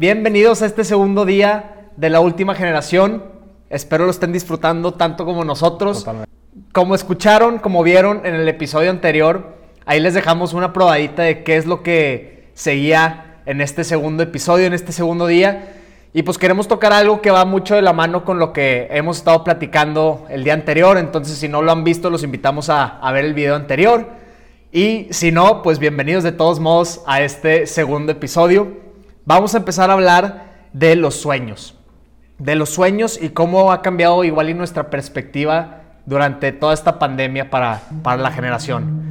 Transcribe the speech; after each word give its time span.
Bienvenidos 0.00 0.62
a 0.62 0.66
este 0.66 0.84
segundo 0.84 1.24
día 1.24 1.88
de 1.96 2.08
la 2.08 2.20
última 2.20 2.54
generación. 2.54 3.24
Espero 3.68 4.04
lo 4.04 4.12
estén 4.12 4.32
disfrutando 4.32 4.94
tanto 4.94 5.24
como 5.24 5.44
nosotros. 5.44 5.98
Totalmente. 5.98 6.30
Como 6.70 6.94
escucharon, 6.94 7.58
como 7.58 7.82
vieron 7.82 8.24
en 8.24 8.36
el 8.36 8.48
episodio 8.48 8.90
anterior, 8.90 9.56
ahí 9.86 9.98
les 9.98 10.14
dejamos 10.14 10.54
una 10.54 10.72
probadita 10.72 11.24
de 11.24 11.42
qué 11.42 11.56
es 11.56 11.66
lo 11.66 11.82
que 11.82 12.48
seguía 12.54 13.40
en 13.44 13.60
este 13.60 13.82
segundo 13.82 14.22
episodio, 14.22 14.66
en 14.66 14.72
este 14.72 14.92
segundo 14.92 15.26
día. 15.26 15.74
Y 16.14 16.22
pues 16.22 16.38
queremos 16.38 16.68
tocar 16.68 16.92
algo 16.92 17.20
que 17.20 17.32
va 17.32 17.44
mucho 17.44 17.74
de 17.74 17.82
la 17.82 17.92
mano 17.92 18.24
con 18.24 18.38
lo 18.38 18.52
que 18.52 18.86
hemos 18.92 19.16
estado 19.18 19.42
platicando 19.42 20.26
el 20.30 20.44
día 20.44 20.54
anterior. 20.54 20.96
Entonces, 20.96 21.38
si 21.38 21.48
no 21.48 21.60
lo 21.60 21.72
han 21.72 21.82
visto, 21.82 22.08
los 22.08 22.22
invitamos 22.22 22.70
a, 22.70 22.84
a 23.00 23.10
ver 23.10 23.24
el 23.24 23.34
video 23.34 23.56
anterior. 23.56 24.06
Y 24.70 25.08
si 25.10 25.32
no, 25.32 25.60
pues 25.60 25.80
bienvenidos 25.80 26.22
de 26.22 26.30
todos 26.30 26.60
modos 26.60 27.02
a 27.04 27.20
este 27.20 27.66
segundo 27.66 28.12
episodio. 28.12 28.86
Vamos 29.28 29.54
a 29.54 29.58
empezar 29.58 29.90
a 29.90 29.92
hablar 29.92 30.68
de 30.72 30.96
los 30.96 31.14
sueños. 31.14 31.74
De 32.38 32.54
los 32.54 32.70
sueños 32.70 33.20
y 33.20 33.28
cómo 33.28 33.72
ha 33.72 33.82
cambiado 33.82 34.24
igual 34.24 34.48
y 34.48 34.54
nuestra 34.54 34.88
perspectiva 34.88 35.82
durante 36.06 36.50
toda 36.50 36.72
esta 36.72 36.98
pandemia 36.98 37.50
para, 37.50 37.82
para 38.02 38.22
la 38.22 38.30
generación. 38.30 39.04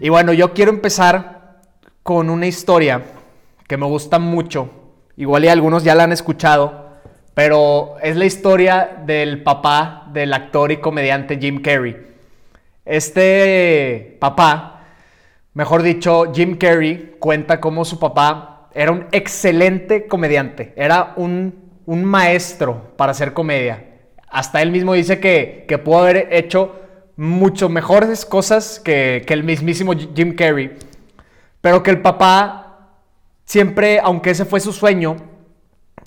Y 0.00 0.08
bueno, 0.08 0.32
yo 0.32 0.52
quiero 0.52 0.72
empezar 0.72 1.60
con 2.02 2.28
una 2.28 2.48
historia 2.48 3.04
que 3.68 3.76
me 3.76 3.86
gusta 3.86 4.18
mucho. 4.18 4.68
Igual 5.16 5.44
y 5.44 5.48
algunos 5.48 5.84
ya 5.84 5.94
la 5.94 6.02
han 6.02 6.12
escuchado, 6.12 6.89
pero 7.34 7.96
es 8.02 8.16
la 8.16 8.24
historia 8.24 9.02
del 9.06 9.42
papá 9.42 10.08
del 10.12 10.32
actor 10.32 10.72
y 10.72 10.78
comediante 10.78 11.38
Jim 11.38 11.62
Carrey. 11.62 11.96
Este 12.84 14.16
papá, 14.20 14.84
mejor 15.54 15.82
dicho, 15.82 16.32
Jim 16.32 16.56
Carrey, 16.56 17.16
cuenta 17.18 17.60
cómo 17.60 17.84
su 17.84 17.98
papá 17.98 18.68
era 18.74 18.92
un 18.92 19.06
excelente 19.12 20.06
comediante, 20.06 20.72
era 20.76 21.12
un, 21.16 21.54
un 21.86 22.04
maestro 22.04 22.92
para 22.96 23.12
hacer 23.12 23.32
comedia. 23.32 23.84
Hasta 24.28 24.62
él 24.62 24.70
mismo 24.70 24.94
dice 24.94 25.20
que, 25.20 25.64
que 25.68 25.78
pudo 25.78 25.98
haber 25.98 26.28
hecho 26.32 26.76
mucho 27.16 27.68
mejores 27.68 28.24
cosas 28.24 28.80
que, 28.80 29.24
que 29.26 29.34
el 29.34 29.44
mismísimo 29.44 29.92
Jim 29.92 30.34
Carrey. 30.34 30.76
Pero 31.60 31.82
que 31.82 31.90
el 31.90 32.00
papá 32.00 32.88
siempre, 33.44 34.00
aunque 34.02 34.30
ese 34.30 34.44
fue 34.44 34.60
su 34.60 34.72
sueño, 34.72 35.16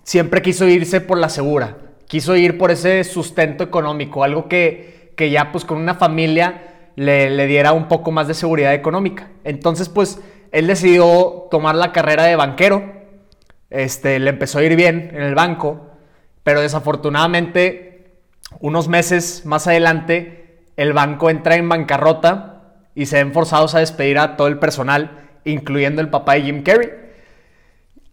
siempre 0.03 0.41
quiso 0.41 0.67
irse 0.67 1.01
por 1.01 1.17
la 1.17 1.29
segura. 1.29 1.77
Quiso 2.07 2.35
ir 2.35 2.57
por 2.57 2.71
ese 2.71 3.03
sustento 3.03 3.63
económico, 3.63 4.23
algo 4.23 4.47
que, 4.47 5.13
que 5.15 5.29
ya 5.29 5.51
pues 5.51 5.65
con 5.65 5.77
una 5.77 5.95
familia 5.95 6.91
le, 6.95 7.29
le, 7.29 7.47
diera 7.47 7.71
un 7.73 7.87
poco 7.87 8.11
más 8.11 8.27
de 8.27 8.33
seguridad 8.33 8.73
económica. 8.73 9.29
Entonces 9.43 9.89
pues 9.89 10.19
él 10.51 10.67
decidió 10.67 11.47
tomar 11.49 11.75
la 11.75 11.91
carrera 11.91 12.23
de 12.23 12.35
banquero. 12.35 12.83
Este, 13.69 14.19
le 14.19 14.29
empezó 14.29 14.59
a 14.59 14.63
ir 14.63 14.75
bien 14.75 15.11
en 15.13 15.23
el 15.23 15.33
banco, 15.33 15.89
pero 16.43 16.61
desafortunadamente 16.61 18.21
unos 18.59 18.87
meses 18.87 19.45
más 19.45 19.65
adelante 19.65 20.69
el 20.77 20.93
banco 20.93 21.29
entra 21.29 21.55
en 21.55 21.69
bancarrota 21.69 22.63
y 22.95 23.07
se 23.07 23.17
ven 23.17 23.33
forzados 23.33 23.75
a 23.75 23.79
despedir 23.79 24.19
a 24.19 24.35
todo 24.35 24.47
el 24.47 24.59
personal, 24.59 25.27
incluyendo 25.45 26.01
el 26.01 26.09
papá 26.09 26.33
de 26.33 26.43
Jim 26.43 26.63
Carrey. 26.63 26.89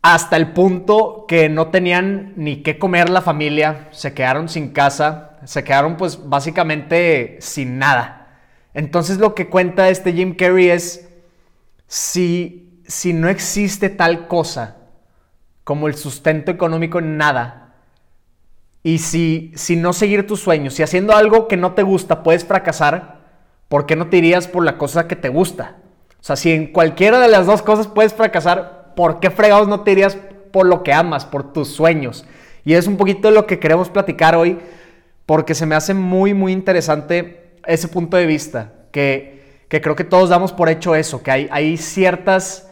Hasta 0.02 0.36
el 0.36 0.52
punto 0.52 1.26
que 1.28 1.48
no 1.48 1.68
tenían 1.68 2.32
ni 2.36 2.62
qué 2.62 2.78
comer 2.78 3.10
la 3.10 3.20
familia, 3.20 3.88
se 3.90 4.14
quedaron 4.14 4.48
sin 4.48 4.70
casa, 4.70 5.38
se 5.44 5.62
quedaron 5.62 5.96
pues 5.96 6.28
básicamente 6.28 7.36
sin 7.40 7.78
nada. 7.78 8.38
Entonces 8.72 9.18
lo 9.18 9.34
que 9.34 9.48
cuenta 9.48 9.90
este 9.90 10.12
Jim 10.12 10.34
Carrey 10.34 10.70
es, 10.70 11.08
si, 11.86 12.82
si 12.86 13.12
no 13.12 13.28
existe 13.28 13.90
tal 13.90 14.26
cosa 14.26 14.76
como 15.64 15.86
el 15.86 15.94
sustento 15.94 16.50
económico 16.50 16.98
en 16.98 17.16
nada, 17.16 17.60
y 18.82 18.98
si, 18.98 19.52
si 19.54 19.76
no 19.76 19.92
seguir 19.92 20.26
tus 20.26 20.40
sueños, 20.40 20.74
si 20.74 20.82
haciendo 20.82 21.14
algo 21.14 21.48
que 21.48 21.56
no 21.56 21.74
te 21.74 21.82
gusta 21.82 22.22
puedes 22.22 22.44
fracasar, 22.44 23.20
¿por 23.68 23.86
qué 23.86 23.96
no 23.96 24.08
te 24.08 24.16
irías 24.16 24.48
por 24.48 24.64
la 24.64 24.78
cosa 24.78 25.06
que 25.06 25.16
te 25.16 25.28
gusta? 25.28 25.76
O 26.20 26.22
sea, 26.22 26.36
si 26.36 26.52
en 26.52 26.72
cualquiera 26.72 27.18
de 27.18 27.28
las 27.28 27.46
dos 27.46 27.62
cosas 27.62 27.88
puedes 27.88 28.14
fracasar, 28.14 28.79
¿por 29.00 29.18
qué 29.18 29.30
fregados 29.30 29.66
no 29.66 29.80
te 29.80 29.92
irías 29.92 30.18
por 30.52 30.66
lo 30.66 30.82
que 30.82 30.92
amas, 30.92 31.24
por 31.24 31.54
tus 31.54 31.68
sueños? 31.68 32.26
Y 32.66 32.74
es 32.74 32.86
un 32.86 32.98
poquito 32.98 33.28
de 33.28 33.34
lo 33.34 33.46
que 33.46 33.58
queremos 33.58 33.88
platicar 33.88 34.36
hoy, 34.36 34.58
porque 35.24 35.54
se 35.54 35.64
me 35.64 35.74
hace 35.74 35.94
muy, 35.94 36.34
muy 36.34 36.52
interesante 36.52 37.54
ese 37.66 37.88
punto 37.88 38.18
de 38.18 38.26
vista, 38.26 38.74
que, 38.92 39.64
que 39.70 39.80
creo 39.80 39.96
que 39.96 40.04
todos 40.04 40.28
damos 40.28 40.52
por 40.52 40.68
hecho 40.68 40.94
eso, 40.94 41.22
que 41.22 41.30
hay, 41.30 41.48
hay 41.50 41.78
ciertos 41.78 42.64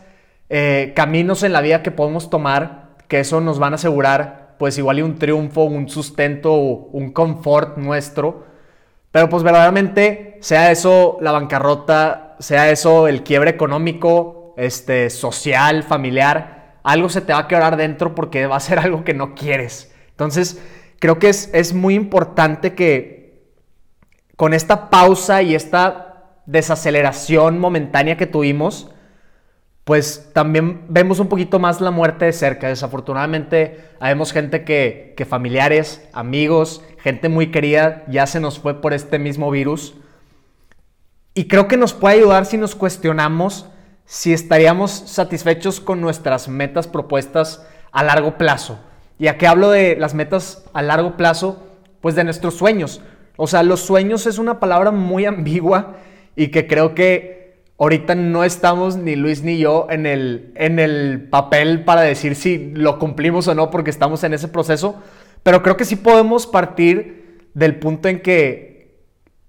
eh, 0.50 0.92
caminos 0.94 1.44
en 1.44 1.54
la 1.54 1.62
vida 1.62 1.82
que 1.82 1.92
podemos 1.92 2.28
tomar, 2.28 2.90
que 3.08 3.20
eso 3.20 3.40
nos 3.40 3.58
van 3.58 3.72
a 3.72 3.76
asegurar 3.76 4.54
pues 4.58 4.76
igual 4.76 4.98
y 4.98 5.02
un 5.02 5.18
triunfo, 5.18 5.62
un 5.62 5.88
sustento, 5.88 6.52
un 6.52 7.10
confort 7.10 7.78
nuestro. 7.78 8.44
Pero 9.12 9.30
pues 9.30 9.42
verdaderamente, 9.42 10.36
sea 10.42 10.70
eso 10.72 11.16
la 11.22 11.32
bancarrota, 11.32 12.36
sea 12.38 12.70
eso 12.70 13.08
el 13.08 13.22
quiebre 13.22 13.48
económico, 13.48 14.37
este, 14.58 15.08
social, 15.08 15.84
familiar, 15.84 16.78
algo 16.82 17.08
se 17.08 17.20
te 17.20 17.32
va 17.32 17.40
a 17.40 17.48
quedar 17.48 17.76
dentro 17.76 18.14
porque 18.14 18.46
va 18.46 18.56
a 18.56 18.60
ser 18.60 18.78
algo 18.78 19.04
que 19.04 19.14
no 19.14 19.34
quieres. 19.34 19.92
Entonces, 20.10 20.60
creo 20.98 21.18
que 21.18 21.28
es, 21.28 21.48
es 21.54 21.72
muy 21.72 21.94
importante 21.94 22.74
que 22.74 23.52
con 24.36 24.54
esta 24.54 24.90
pausa 24.90 25.42
y 25.42 25.54
esta 25.54 26.34
desaceleración 26.46 27.58
momentánea 27.58 28.16
que 28.16 28.26
tuvimos, 28.26 28.90
pues 29.84 30.30
también 30.32 30.82
vemos 30.88 31.18
un 31.18 31.28
poquito 31.28 31.58
más 31.58 31.80
la 31.80 31.90
muerte 31.90 32.24
de 32.24 32.32
cerca. 32.32 32.68
Desafortunadamente, 32.68 33.80
vemos 34.00 34.32
gente 34.32 34.64
que, 34.64 35.14
que, 35.16 35.24
familiares, 35.24 36.06
amigos, 36.12 36.82
gente 36.98 37.28
muy 37.28 37.50
querida 37.50 38.04
ya 38.08 38.26
se 38.26 38.40
nos 38.40 38.58
fue 38.58 38.80
por 38.80 38.92
este 38.92 39.18
mismo 39.18 39.50
virus. 39.50 39.94
Y 41.32 41.48
creo 41.48 41.68
que 41.68 41.76
nos 41.76 41.94
puede 41.94 42.16
ayudar 42.16 42.44
si 42.44 42.58
nos 42.58 42.74
cuestionamos 42.74 43.66
si 44.08 44.32
estaríamos 44.32 44.90
satisfechos 44.90 45.80
con 45.80 46.00
nuestras 46.00 46.48
metas 46.48 46.88
propuestas 46.88 47.66
a 47.92 48.02
largo 48.02 48.38
plazo. 48.38 48.78
¿Y 49.18 49.26
a 49.26 49.36
qué 49.36 49.46
hablo 49.46 49.70
de 49.70 49.96
las 49.96 50.14
metas 50.14 50.64
a 50.72 50.80
largo 50.80 51.18
plazo? 51.18 51.62
Pues 52.00 52.14
de 52.14 52.24
nuestros 52.24 52.54
sueños. 52.54 53.02
O 53.36 53.46
sea, 53.46 53.62
los 53.62 53.80
sueños 53.80 54.26
es 54.26 54.38
una 54.38 54.60
palabra 54.60 54.92
muy 54.92 55.24
ambigua 55.26 55.96
y 56.36 56.48
que 56.48 56.66
creo 56.66 56.94
que 56.94 57.64
ahorita 57.76 58.14
no 58.14 58.44
estamos 58.44 58.96
ni 58.96 59.14
Luis 59.14 59.42
ni 59.42 59.58
yo 59.58 59.88
en 59.90 60.06
el, 60.06 60.54
en 60.56 60.78
el 60.78 61.28
papel 61.28 61.84
para 61.84 62.00
decir 62.00 62.34
si 62.34 62.72
lo 62.72 62.98
cumplimos 62.98 63.46
o 63.46 63.54
no 63.54 63.70
porque 63.70 63.90
estamos 63.90 64.24
en 64.24 64.32
ese 64.32 64.48
proceso, 64.48 65.02
pero 65.42 65.62
creo 65.62 65.76
que 65.76 65.84
sí 65.84 65.96
podemos 65.96 66.46
partir 66.46 67.42
del 67.52 67.78
punto 67.78 68.08
en 68.08 68.20
que 68.22 68.77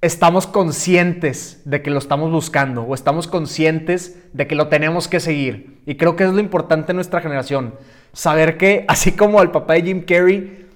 estamos 0.01 0.47
conscientes 0.47 1.61
de 1.65 1.81
que 1.81 1.89
lo 1.89 1.99
estamos 1.99 2.31
buscando 2.31 2.83
o 2.83 2.93
estamos 2.93 3.27
conscientes 3.27 4.17
de 4.33 4.47
que 4.47 4.55
lo 4.55 4.67
tenemos 4.67 5.07
que 5.07 5.19
seguir. 5.19 5.81
Y 5.85 5.95
creo 5.95 6.15
que 6.15 6.23
es 6.23 6.31
lo 6.31 6.39
importante 6.39 6.91
en 6.91 6.95
nuestra 6.95 7.21
generación, 7.21 7.75
saber 8.13 8.57
que 8.57 8.85
así 8.87 9.11
como 9.11 9.41
el 9.41 9.51
papá 9.51 9.73
de 9.73 9.83
Jim 9.83 10.05
Carrey, 10.05 10.67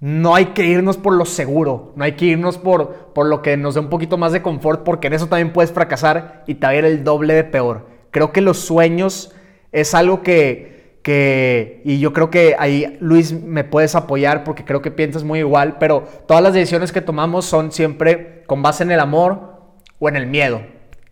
no 0.00 0.34
hay 0.34 0.46
que 0.46 0.64
irnos 0.64 0.96
por 0.96 1.12
lo 1.12 1.26
seguro, 1.26 1.92
no 1.94 2.04
hay 2.04 2.12
que 2.12 2.24
irnos 2.24 2.56
por, 2.56 3.12
por 3.12 3.26
lo 3.26 3.42
que 3.42 3.58
nos 3.58 3.74
dé 3.74 3.80
un 3.80 3.90
poquito 3.90 4.16
más 4.16 4.32
de 4.32 4.40
confort, 4.40 4.82
porque 4.82 5.08
en 5.08 5.12
eso 5.12 5.26
también 5.26 5.52
puedes 5.52 5.72
fracasar 5.72 6.42
y 6.46 6.54
te 6.54 6.66
va 6.66 6.70
a 6.70 6.76
ir 6.76 6.86
el 6.86 7.04
doble 7.04 7.34
de 7.34 7.44
peor. 7.44 7.86
Creo 8.10 8.32
que 8.32 8.40
los 8.40 8.58
sueños 8.58 9.34
es 9.72 9.94
algo 9.94 10.22
que, 10.22 10.79
que, 11.02 11.80
y 11.84 11.98
yo 11.98 12.12
creo 12.12 12.30
que 12.30 12.56
ahí 12.58 12.98
Luis 13.00 13.32
me 13.32 13.64
puedes 13.64 13.94
apoyar 13.94 14.44
porque 14.44 14.64
creo 14.64 14.82
que 14.82 14.90
piensas 14.90 15.24
muy 15.24 15.38
igual, 15.38 15.78
pero 15.78 16.06
todas 16.26 16.42
las 16.42 16.52
decisiones 16.52 16.92
que 16.92 17.00
tomamos 17.00 17.46
son 17.46 17.72
siempre 17.72 18.42
con 18.46 18.62
base 18.62 18.82
en 18.82 18.90
el 18.90 19.00
amor 19.00 19.60
o 19.98 20.08
en 20.08 20.16
el 20.16 20.26
miedo. 20.26 20.62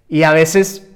Y 0.09 0.25
a 0.25 0.33
veces 0.33 0.89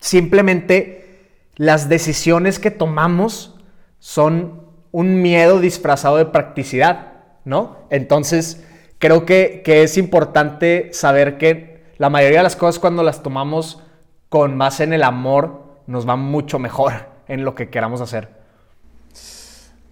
simplemente 0.00 1.30
las 1.56 1.88
decisiones 1.88 2.58
que 2.58 2.70
tomamos 2.70 3.58
son 3.98 4.64
un 4.92 5.22
miedo 5.22 5.60
disfrazado 5.60 6.18
de 6.18 6.26
practicidad, 6.26 7.12
¿no? 7.44 7.78
Entonces, 7.90 8.64
creo 8.98 9.24
que, 9.24 9.62
que, 9.64 9.82
es 9.82 9.96
importante 9.96 10.90
saber 10.92 11.38
que 11.38 11.82
la 11.96 12.10
mayoría 12.10 12.38
de 12.38 12.44
las 12.44 12.56
cosas 12.56 12.78
cuando 12.78 13.02
las 13.02 13.22
tomamos 13.22 13.82
con 14.28 14.58
base 14.58 14.84
en 14.84 14.92
el 14.92 15.02
amor, 15.02 15.64
nos 15.86 16.08
va 16.08 16.16
mucho 16.16 16.58
mejor 16.58 17.13
en 17.28 17.44
lo 17.44 17.54
que 17.54 17.68
queramos 17.68 18.00
hacer. 18.00 18.28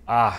Ah, 0.06 0.36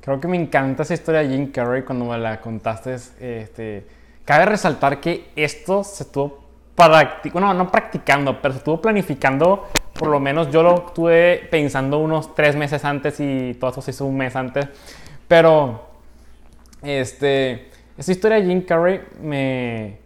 creo 0.00 0.20
que 0.20 0.28
me 0.28 0.36
encanta 0.36 0.82
esa 0.82 0.94
historia 0.94 1.20
de 1.20 1.28
Jim 1.28 1.50
Carrey 1.50 1.82
cuando 1.82 2.04
me 2.06 2.18
la 2.18 2.40
contaste. 2.40 2.94
Este, 2.94 3.86
cabe 4.24 4.46
resaltar 4.46 5.00
que 5.00 5.30
esto 5.36 5.84
se 5.84 6.04
estuvo 6.04 6.44
practicando, 6.74 7.40
no, 7.40 7.54
no 7.54 7.70
practicando, 7.70 8.40
pero 8.40 8.52
se 8.52 8.58
estuvo 8.58 8.80
planificando 8.80 9.68
por 9.98 10.08
lo 10.08 10.20
menos 10.20 10.50
yo 10.50 10.62
lo 10.62 10.86
estuve 10.86 11.48
pensando 11.50 11.98
unos 11.98 12.34
tres 12.34 12.54
meses 12.54 12.84
antes 12.84 13.18
y 13.20 13.54
todo 13.54 13.70
eso 13.70 13.82
se 13.82 13.90
hizo 13.90 14.04
un 14.06 14.16
mes 14.16 14.36
antes. 14.36 14.66
Pero, 15.26 15.88
este, 16.82 17.70
esta 17.96 18.12
historia 18.12 18.38
de 18.38 18.46
Jim 18.46 18.62
Carrey 18.62 19.00
me, 19.20 19.98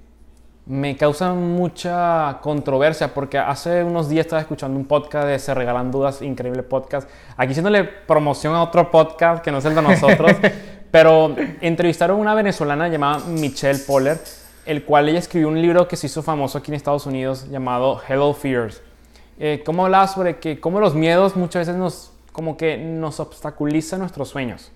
me 0.71 0.97
causa 0.97 1.33
mucha 1.33 2.39
controversia 2.43 3.13
porque 3.13 3.39
hace 3.39 3.83
unos 3.83 4.09
días 4.09 4.27
estaba 4.27 4.41
escuchando 4.41 4.79
un 4.79 4.85
podcast 4.85 5.27
de 5.27 5.37
Se 5.41 5.53
Regalan 5.53 5.91
Dudas, 5.91 6.23
increíble 6.23 6.63
podcast. 6.63 7.11
Aquí 7.37 7.51
haciéndole 7.51 7.83
promoción 7.83 8.55
a 8.55 8.63
otro 8.63 8.89
podcast 8.89 9.43
que 9.43 9.51
no 9.51 9.59
es 9.59 9.65
el 9.65 9.75
de 9.75 9.83
nosotros, 9.83 10.31
pero 10.93 11.35
entrevistaron 11.61 12.19
a 12.19 12.21
una 12.21 12.35
venezolana 12.37 12.87
llamada 12.87 13.19
Michelle 13.27 13.81
Poller, 13.81 14.21
el 14.65 14.85
cual 14.85 15.09
ella 15.09 15.19
escribió 15.19 15.49
un 15.49 15.61
libro 15.61 15.89
que 15.89 15.97
se 15.97 16.07
hizo 16.07 16.23
famoso 16.23 16.59
aquí 16.59 16.71
en 16.71 16.77
Estados 16.77 17.05
Unidos 17.05 17.49
llamado 17.51 18.01
Hello 18.09 18.33
Fears. 18.33 18.81
Eh, 19.41 19.65
cómo 19.67 19.87
hablaba 19.87 20.07
sobre 20.07 20.39
que 20.39 20.61
cómo 20.61 20.79
los 20.79 20.95
miedos 20.95 21.35
muchas 21.35 21.67
veces 21.67 21.81
nos 21.81 22.13
como 22.31 22.57
que 22.57 22.77
nos 22.77 23.19
obstaculizan 23.19 23.99
nuestros 23.99 24.29
sueños. 24.29 24.71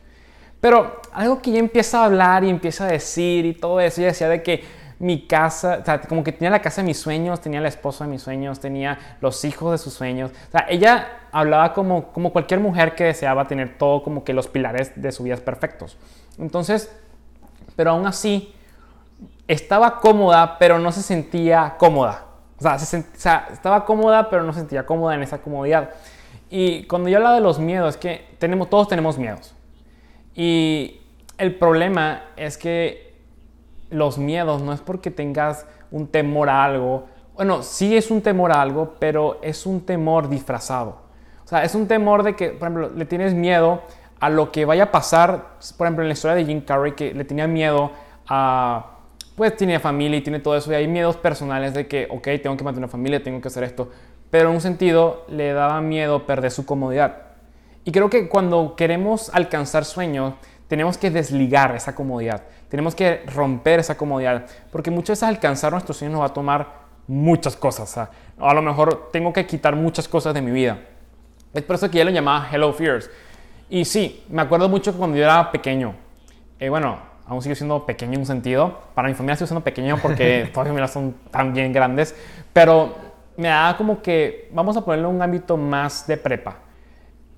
Pero 0.60 1.00
algo 1.12 1.40
que 1.40 1.50
ella 1.50 1.60
empieza 1.60 2.00
a 2.00 2.06
hablar 2.06 2.42
y 2.42 2.50
empieza 2.50 2.86
a 2.86 2.88
decir 2.88 3.46
y 3.46 3.54
todo 3.54 3.78
eso, 3.78 4.00
ella 4.00 4.08
decía 4.08 4.28
de 4.28 4.42
que 4.42 4.82
mi 5.04 5.26
casa, 5.26 5.80
o 5.82 5.84
sea, 5.84 6.00
como 6.00 6.24
que 6.24 6.32
tenía 6.32 6.48
la 6.48 6.62
casa 6.62 6.80
de 6.80 6.86
mis 6.86 6.98
sueños, 6.98 7.42
tenía 7.42 7.60
la 7.60 7.68
esposa 7.68 8.04
de 8.04 8.10
mis 8.10 8.22
sueños, 8.22 8.58
tenía 8.58 8.98
los 9.20 9.44
hijos 9.44 9.72
de 9.72 9.76
sus 9.76 9.92
sueños. 9.92 10.30
O 10.48 10.50
sea, 10.50 10.64
ella 10.66 11.18
hablaba 11.30 11.74
como, 11.74 12.06
como 12.10 12.32
cualquier 12.32 12.60
mujer 12.60 12.94
que 12.94 13.04
deseaba 13.04 13.46
tener 13.46 13.76
todo 13.76 14.02
como 14.02 14.24
que 14.24 14.32
los 14.32 14.48
pilares 14.48 14.92
de 14.96 15.12
su 15.12 15.24
vida 15.24 15.36
perfectos. 15.36 15.98
Entonces, 16.38 16.90
pero 17.76 17.90
aún 17.90 18.06
así, 18.06 18.54
estaba 19.46 20.00
cómoda, 20.00 20.56
pero 20.58 20.78
no 20.78 20.90
se 20.90 21.02
sentía 21.02 21.74
cómoda. 21.76 22.24
O 22.58 22.62
sea, 22.62 22.76
o 22.76 23.18
sea, 23.18 23.48
estaba 23.52 23.84
cómoda, 23.84 24.30
pero 24.30 24.42
no 24.42 24.54
se 24.54 24.60
sentía 24.60 24.86
cómoda 24.86 25.14
en 25.16 25.22
esa 25.22 25.36
comodidad. 25.36 25.90
Y 26.48 26.84
cuando 26.84 27.10
yo 27.10 27.18
hablaba 27.18 27.34
de 27.34 27.42
los 27.42 27.58
miedos, 27.58 27.96
es 27.96 28.00
que 28.00 28.26
tenemos, 28.38 28.70
todos 28.70 28.88
tenemos 28.88 29.18
miedos. 29.18 29.54
Y 30.34 31.02
el 31.36 31.56
problema 31.56 32.22
es 32.36 32.56
que 32.56 33.03
los 33.90 34.18
miedos 34.18 34.62
no 34.62 34.72
es 34.72 34.80
porque 34.80 35.10
tengas 35.10 35.66
un 35.90 36.06
temor 36.06 36.48
a 36.48 36.64
algo. 36.64 37.06
Bueno, 37.34 37.62
sí 37.62 37.96
es 37.96 38.10
un 38.10 38.20
temor 38.20 38.52
a 38.52 38.60
algo, 38.60 38.94
pero 38.98 39.38
es 39.42 39.66
un 39.66 39.80
temor 39.80 40.28
disfrazado. 40.28 40.98
O 41.44 41.48
sea, 41.48 41.64
es 41.64 41.74
un 41.74 41.86
temor 41.86 42.22
de 42.22 42.36
que, 42.36 42.50
por 42.50 42.68
ejemplo, 42.68 42.90
le 42.94 43.04
tienes 43.04 43.34
miedo 43.34 43.82
a 44.20 44.30
lo 44.30 44.50
que 44.50 44.64
vaya 44.64 44.84
a 44.84 44.90
pasar. 44.90 45.56
Por 45.76 45.86
ejemplo, 45.86 46.02
en 46.02 46.08
la 46.08 46.14
historia 46.14 46.34
de 46.34 46.44
Jim 46.44 46.62
Carrey, 46.62 46.92
que 46.92 47.12
le 47.14 47.24
tenía 47.24 47.46
miedo 47.46 47.92
a. 48.26 48.90
Pues 49.36 49.56
tiene 49.56 49.80
familia 49.80 50.18
y 50.18 50.22
tiene 50.22 50.38
todo 50.38 50.56
eso. 50.56 50.70
Y 50.72 50.76
hay 50.76 50.86
miedos 50.86 51.16
personales 51.16 51.74
de 51.74 51.88
que, 51.88 52.06
ok, 52.10 52.28
tengo 52.42 52.56
que 52.56 52.64
mantener 52.64 52.84
una 52.84 52.88
familia, 52.88 53.22
tengo 53.22 53.40
que 53.40 53.48
hacer 53.48 53.64
esto. 53.64 53.90
Pero 54.30 54.48
en 54.48 54.54
un 54.54 54.60
sentido, 54.60 55.24
le 55.28 55.52
daba 55.52 55.80
miedo 55.80 56.24
perder 56.24 56.50
su 56.50 56.64
comodidad. 56.64 57.18
Y 57.84 57.92
creo 57.92 58.08
que 58.08 58.28
cuando 58.28 58.76
queremos 58.76 59.30
alcanzar 59.34 59.84
sueños, 59.84 60.34
tenemos 60.68 60.98
que 60.98 61.10
desligar 61.10 61.74
esa 61.74 61.94
comodidad. 61.94 62.42
Tenemos 62.68 62.94
que 62.94 63.22
romper 63.26 63.80
esa 63.80 63.96
comodidad, 63.96 64.46
porque 64.72 64.90
muchas 64.90 65.20
veces 65.20 65.28
alcanzar 65.28 65.72
nuestros 65.72 65.96
sueños 65.96 66.14
nos 66.14 66.22
va 66.22 66.26
a 66.26 66.32
tomar 66.34 66.84
muchas 67.06 67.56
cosas. 67.56 67.96
a 67.96 68.54
lo 68.54 68.62
mejor 68.62 69.10
tengo 69.12 69.32
que 69.32 69.46
quitar 69.46 69.76
muchas 69.76 70.08
cosas 70.08 70.34
de 70.34 70.42
mi 70.42 70.50
vida. 70.50 70.78
Es 71.52 71.62
por 71.62 71.76
eso 71.76 71.90
que 71.90 71.98
ya 71.98 72.04
lo 72.04 72.10
llamaba 72.10 72.48
Hello 72.50 72.72
Fears. 72.72 73.10
Y 73.68 73.84
sí, 73.84 74.24
me 74.28 74.42
acuerdo 74.42 74.68
mucho 74.68 74.92
cuando 74.94 75.16
yo 75.16 75.24
era 75.24 75.52
pequeño. 75.52 75.94
Eh, 76.58 76.68
bueno, 76.68 76.98
aún 77.26 77.42
sigo 77.42 77.54
siendo 77.54 77.86
pequeño 77.86 78.14
en 78.14 78.20
un 78.20 78.26
sentido. 78.26 78.80
Para 78.94 79.08
mi 79.08 79.14
familia 79.14 79.36
sigo 79.36 79.46
siendo 79.46 79.62
pequeño 79.62 79.98
porque 80.02 80.50
todas 80.52 80.66
mis 80.66 80.70
familias 80.70 80.92
son 80.92 81.14
tan 81.30 81.52
bien 81.52 81.72
grandes. 81.72 82.16
Pero 82.52 82.94
me 83.36 83.48
da 83.48 83.76
como 83.76 84.02
que, 84.02 84.50
vamos 84.52 84.76
a 84.76 84.84
ponerlo 84.84 85.10
en 85.10 85.16
un 85.16 85.22
ámbito 85.22 85.56
más 85.56 86.06
de 86.06 86.16
prepa 86.16 86.63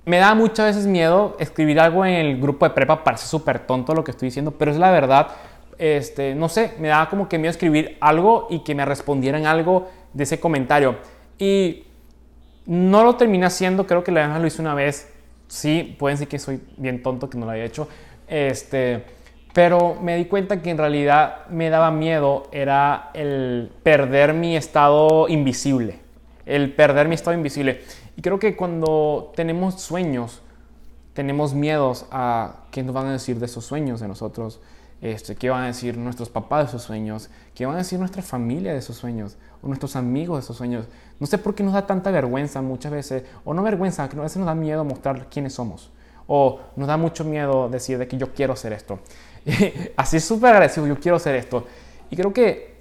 me 0.06 0.18
da 0.18 0.34
muchas 0.34 0.66
veces 0.66 0.86
miedo 0.86 1.36
escribir 1.40 1.80
algo 1.80 2.06
en 2.06 2.14
el 2.14 2.40
grupo 2.40 2.64
de 2.64 2.70
prepa, 2.70 3.02
parece 3.02 3.26
súper 3.26 3.58
tonto 3.66 3.92
lo 3.92 4.04
que 4.04 4.12
estoy 4.12 4.28
diciendo, 4.28 4.52
pero 4.52 4.70
es 4.70 4.78
la 4.78 4.90
verdad. 4.92 5.28
Este, 5.78 6.34
no 6.34 6.48
sé, 6.48 6.74
me 6.78 6.88
da 6.88 7.08
como 7.10 7.28
que 7.28 7.38
miedo 7.38 7.50
escribir 7.50 7.98
algo 8.00 8.46
y 8.48 8.60
que 8.60 8.74
me 8.74 8.84
respondieran 8.84 9.46
algo 9.46 9.88
de 10.12 10.22
ese 10.22 10.38
comentario. 10.38 10.96
Y 11.38 11.84
no 12.66 13.02
lo 13.02 13.16
terminé 13.16 13.46
haciendo, 13.46 13.86
creo 13.86 14.04
que 14.04 14.12
la 14.12 14.38
lo 14.38 14.46
hice 14.46 14.62
una 14.62 14.74
vez. 14.74 15.12
Sí, 15.48 15.96
pueden 15.98 16.16
decir 16.16 16.28
que 16.28 16.38
soy 16.38 16.60
bien 16.76 17.02
tonto, 17.02 17.28
que 17.28 17.36
no 17.36 17.44
lo 17.44 17.50
había 17.50 17.64
hecho. 17.64 17.88
Este, 18.28 19.04
pero 19.52 19.96
me 20.00 20.16
di 20.16 20.26
cuenta 20.26 20.62
que 20.62 20.70
en 20.70 20.78
realidad 20.78 21.46
me 21.48 21.68
daba 21.68 21.90
miedo 21.90 22.48
era 22.52 23.10
el 23.12 23.72
perder 23.82 24.34
mi 24.34 24.56
estado 24.56 25.26
invisible. 25.28 25.98
El 26.44 26.72
perder 26.74 27.08
mi 27.08 27.16
estado 27.16 27.36
invisible. 27.36 27.80
Y 28.16 28.22
creo 28.22 28.38
que 28.38 28.56
cuando 28.56 29.32
tenemos 29.36 29.80
sueños, 29.80 30.42
tenemos 31.12 31.54
miedos 31.54 32.06
a 32.10 32.64
qué 32.70 32.82
nos 32.82 32.94
van 32.94 33.06
a 33.06 33.12
decir 33.12 33.38
de 33.38 33.46
esos 33.46 33.64
sueños 33.64 34.00
de 34.00 34.08
nosotros, 34.08 34.60
este, 35.02 35.36
qué 35.36 35.50
van 35.50 35.64
a 35.64 35.66
decir 35.66 35.98
nuestros 35.98 36.30
papás 36.30 36.64
de 36.64 36.68
esos 36.68 36.82
sueños, 36.82 37.28
qué 37.54 37.66
van 37.66 37.74
a 37.74 37.78
decir 37.78 37.98
nuestra 37.98 38.22
familia 38.22 38.72
de 38.72 38.78
esos 38.78 38.96
sueños, 38.96 39.36
o 39.62 39.68
nuestros 39.68 39.96
amigos 39.96 40.38
de 40.38 40.44
esos 40.44 40.56
sueños. 40.56 40.86
No 41.20 41.26
sé 41.26 41.38
por 41.38 41.54
qué 41.54 41.62
nos 41.62 41.74
da 41.74 41.86
tanta 41.86 42.10
vergüenza 42.10 42.62
muchas 42.62 42.92
veces, 42.92 43.24
o 43.44 43.52
no 43.52 43.62
vergüenza, 43.62 44.08
que 44.08 44.18
a 44.18 44.22
veces 44.22 44.38
nos 44.38 44.46
da 44.46 44.54
miedo 44.54 44.84
mostrar 44.84 45.28
quiénes 45.28 45.52
somos, 45.52 45.90
o 46.26 46.60
nos 46.76 46.88
da 46.88 46.96
mucho 46.96 47.24
miedo 47.24 47.68
decir 47.68 47.98
de 47.98 48.08
que 48.08 48.16
yo 48.16 48.32
quiero 48.32 48.54
hacer 48.54 48.72
esto. 48.72 48.98
Así 49.96 50.16
es 50.16 50.24
súper 50.24 50.54
agresivo, 50.54 50.86
yo 50.86 50.98
quiero 50.98 51.16
hacer 51.16 51.34
esto. 51.34 51.66
Y 52.10 52.16
creo 52.16 52.32
que 52.32 52.75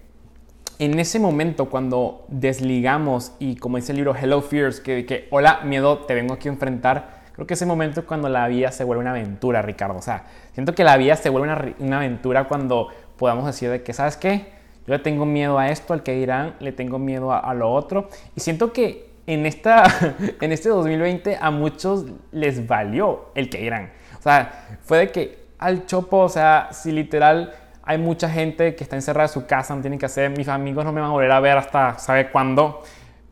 en 0.79 0.99
ese 0.99 1.19
momento 1.19 1.69
cuando 1.69 2.25
desligamos 2.27 3.33
y 3.39 3.55
como 3.55 3.77
dice 3.77 3.91
el 3.91 3.97
libro 3.97 4.15
Hello 4.15 4.41
Fears, 4.41 4.79
que, 4.79 5.05
que 5.05 5.27
hola 5.31 5.61
miedo, 5.63 5.99
te 5.99 6.13
vengo 6.13 6.33
aquí 6.33 6.47
a 6.47 6.51
enfrentar, 6.51 7.23
creo 7.33 7.47
que 7.47 7.53
ese 7.53 7.65
momento 7.65 8.01
es 8.01 8.05
cuando 8.05 8.29
la 8.29 8.47
vida 8.47 8.71
se 8.71 8.83
vuelve 8.83 9.01
una 9.01 9.11
aventura, 9.11 9.61
Ricardo. 9.61 9.97
O 9.97 10.01
sea, 10.01 10.25
siento 10.53 10.75
que 10.75 10.83
la 10.83 10.97
vida 10.97 11.15
se 11.15 11.29
vuelve 11.29 11.47
una, 11.47 11.75
una 11.79 11.97
aventura 11.97 12.47
cuando 12.47 12.89
podamos 13.17 13.45
decir 13.45 13.69
de 13.69 13.83
que, 13.83 13.93
¿sabes 13.93 14.17
qué? 14.17 14.53
Yo 14.87 14.93
le 14.93 14.99
tengo 14.99 15.25
miedo 15.25 15.57
a 15.57 15.69
esto, 15.69 15.93
al 15.93 16.03
que 16.03 16.13
dirán, 16.13 16.55
le 16.59 16.71
tengo 16.71 16.99
miedo 16.99 17.33
a, 17.33 17.53
lo 17.53 17.73
otro. 17.73 18.09
Y 18.35 18.39
siento 18.39 18.71
que 18.71 19.09
en, 19.25 19.45
esta, 19.45 19.83
en 20.41 20.51
este 20.51 20.69
2020 20.69 21.37
a 21.41 21.49
muchos 21.51 22.05
les 22.31 22.67
valió 22.67 23.31
el 23.33 23.49
que 23.49 23.59
dirán. 23.59 23.91
O 24.19 24.21
sea, 24.21 24.79
fue 24.83 24.99
de 24.99 25.11
que 25.11 25.45
al 25.57 25.87
chopo, 25.87 26.19
o 26.19 26.29
sea, 26.29 26.69
si 26.71 26.91
literal 26.91 27.53
hay 27.85 27.99
mucha 27.99 28.29
gente 28.29 28.75
que 28.75 28.83
está 28.83 28.95
encerrada 28.95 29.27
en 29.27 29.33
su 29.33 29.45
casa, 29.45 29.75
no 29.75 29.81
tienen 29.81 29.99
que 29.99 30.07
hacer. 30.07 30.31
Mis 30.31 30.47
amigos 30.47 30.83
no 30.83 30.91
me 30.91 31.01
van 31.01 31.11
a 31.11 31.13
volver 31.13 31.31
a 31.31 31.39
ver 31.39 31.57
hasta 31.57 31.99
sabe 31.99 32.31
cuándo. 32.31 32.83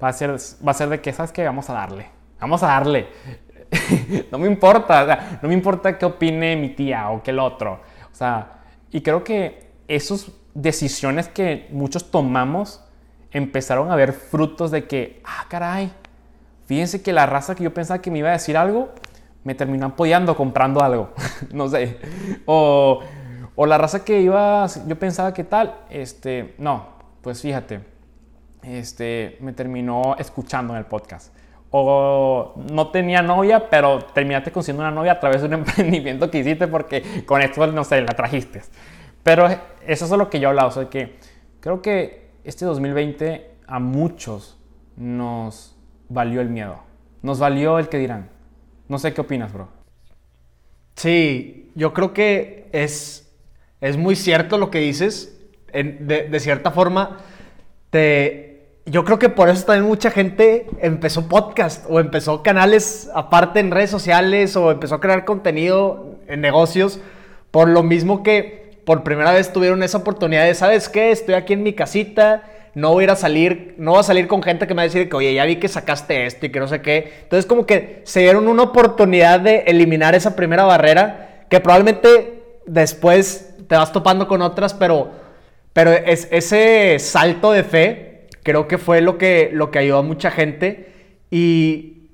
Va 0.02 0.10
a 0.10 0.14
ser, 0.14 0.32
va 0.32 0.72
a 0.72 0.74
ser 0.74 0.90
de 0.90 1.02
que, 1.02 1.12
¿sabes 1.12 1.32
qué? 1.32 1.44
Vamos 1.44 1.70
a 1.70 1.74
darle. 1.74 2.08
Vamos 2.40 2.62
a 2.62 2.68
darle. 2.68 3.08
no 4.32 4.38
me 4.38 4.48
importa. 4.48 5.40
no 5.42 5.48
me 5.48 5.56
importa 5.56 5.98
qué 5.98 6.06
opine 6.06 6.56
mi 6.56 6.70
tía 6.70 7.10
o 7.10 7.24
qué 7.24 7.32
el 7.32 7.40
otro. 7.40 7.82
O 8.12 8.16
sea, 8.16 8.60
y 8.92 9.02
creo 9.02 9.24
que 9.24 9.72
esas 9.88 10.32
decisiones 10.54 11.28
que 11.28 11.68
muchos 11.72 12.12
tomamos 12.12 12.84
empezaron 13.32 13.92
a 13.92 13.96
ver 13.96 14.14
frutos 14.14 14.70
de 14.70 14.86
que, 14.86 15.20
ah, 15.26 15.46
caray, 15.50 15.92
fíjense 16.68 17.02
que 17.02 17.12
la 17.12 17.26
raza 17.26 17.56
que 17.56 17.64
yo 17.64 17.74
pensaba 17.74 18.00
que 18.04 18.12
me 18.12 18.20
iba 18.20 18.30
a 18.30 18.34
decir 18.34 18.56
algo, 18.56 18.94
me 19.44 19.56
terminó 19.56 19.88
apoyando 19.88 20.38
comprando 20.38 20.84
algo. 20.84 21.12
no 21.52 21.68
sé. 21.68 21.98
O 22.46 23.00
o 23.56 23.66
la 23.66 23.78
raza 23.78 24.04
que 24.04 24.22
iba, 24.22 24.66
yo 24.88 24.98
pensaba 24.98 25.34
que 25.34 25.44
tal, 25.44 25.76
este, 25.90 26.56
no, 26.58 26.88
pues 27.22 27.42
fíjate, 27.42 27.82
este, 28.64 29.38
me 29.42 29.54
terminó 29.54 30.16
escuchando 30.18 30.74
en 30.74 30.80
el 30.80 30.86
podcast. 30.86 31.34
O 31.76 32.54
no 32.72 32.90
tenía 32.90 33.22
novia, 33.22 33.70
pero 33.70 34.00
terminaste 34.00 34.52
consiguiendo 34.52 34.84
una 34.84 34.92
novia 34.92 35.14
a 35.14 35.20
través 35.20 35.42
de 35.42 35.48
un 35.48 35.54
emprendimiento 35.66 36.30
que 36.30 36.40
hiciste 36.40 36.68
porque 36.68 37.24
con 37.26 37.42
esto, 37.42 37.66
no 37.68 37.84
sé, 37.84 38.02
la 38.02 38.14
trajiste. 38.14 38.62
Pero 39.24 39.48
eso 39.86 40.06
es 40.06 40.12
lo 40.12 40.30
que 40.30 40.40
yo 40.40 40.50
hablaba, 40.50 40.68
o 40.68 40.72
sea 40.72 40.90
que 40.90 41.18
creo 41.60 41.82
que 41.82 42.30
este 42.44 42.66
2020 42.66 43.56
a 43.66 43.80
muchos 43.80 44.60
nos 44.98 45.76
valió 46.10 46.42
el 46.42 46.50
miedo. 46.50 46.78
Nos 47.22 47.40
valió 47.40 47.80
el 47.80 47.90
que 47.90 47.98
dirán. 47.98 48.30
No 48.88 49.00
sé 49.00 49.14
qué 49.14 49.22
opinas, 49.22 49.52
bro. 49.54 49.70
Sí, 50.96 51.72
yo 51.74 51.94
creo 51.94 52.14
que 52.14 52.70
es 52.72 53.23
es 53.84 53.98
muy 53.98 54.16
cierto 54.16 54.58
lo 54.58 54.72
que 54.72 54.80
dices. 54.80 55.38
de, 55.74 56.40
cierta 56.40 56.72
forma, 56.72 57.20
te, 57.90 58.78
yo 58.86 59.04
creo 59.04 59.20
que 59.20 59.28
por 59.28 59.50
eso 59.50 59.66
también 59.66 59.86
mucha 59.86 60.10
gente 60.10 60.68
empezó 60.80 61.28
podcast 61.28 61.86
o 61.90 62.00
empezó 62.00 62.44
canales 62.44 63.10
aparte 63.14 63.60
en 63.60 63.72
redes 63.72 63.90
sociales 63.90 64.56
o 64.56 64.72
empezó 64.72 64.96
a 64.96 65.02
crear 65.02 65.26
contenido 65.26 66.18
en 66.28 66.40
negocios 66.40 67.02
por 67.52 67.68
lo 67.68 67.84
mismo 67.84 68.24
que 68.24 68.80
por 68.86 69.04
primera 69.04 69.34
vez 69.34 69.52
tuvieron 69.52 69.84
esa 69.84 69.98
oportunidad 69.98 70.46
de, 70.46 70.56
¿sabes 70.56 70.88
qué? 70.88 71.12
Estoy 71.12 71.36
aquí 71.36 71.52
en 71.52 71.64
mi 71.64 71.74
casita, 71.74 72.44
no 72.76 72.92
voy 72.92 73.02
a 73.02 73.06
ir 73.06 73.12
a 73.12 73.16
salir, 73.18 73.76
no 73.78 73.92
voy 73.92 74.00
a 74.00 74.04
salir 74.04 74.28
con 74.28 74.42
gente 74.42 74.66
que 74.66 74.74
me 74.74 74.78
va 74.78 74.84
a 74.84 74.86
decir 74.86 75.10
que, 75.10 75.16
oye, 75.18 75.34
ya 75.34 75.44
vi 75.44 75.58
que 75.58 75.68
sacaste 75.68 76.26
esto 76.26 76.46
y 76.46 76.52
que 76.52 76.60
no 76.62 76.70
sé 76.70 76.82
qué. 76.82 77.14
Entonces 77.24 77.46
como 77.46 77.66
que 77.66 78.02
se 78.06 78.22
dieron 78.22 78.48
una 78.48 78.64
oportunidad 78.64 79.42
de 79.42 79.64
eliminar 79.68 80.16
esa 80.16 80.38
primera 80.38 80.64
barrera 80.64 81.46
que 81.50 81.60
probablemente 81.60 82.44
después 82.66 83.53
te 83.68 83.76
vas 83.76 83.92
topando 83.92 84.28
con 84.28 84.42
otras, 84.42 84.74
pero, 84.74 85.12
pero 85.74 85.92
es, 85.92 86.28
ese 86.32 86.98
salto 87.00 87.52
de 87.52 87.64
fe 87.64 88.28
creo 88.44 88.68
que 88.68 88.78
fue 88.78 89.02
lo 89.02 89.18
que, 89.18 89.50
lo 89.54 89.72
que 89.72 89.80
ayudó 89.80 90.00
a 90.00 90.04
mucha 90.04 90.32
gente. 90.32 90.92
Y, 91.32 92.10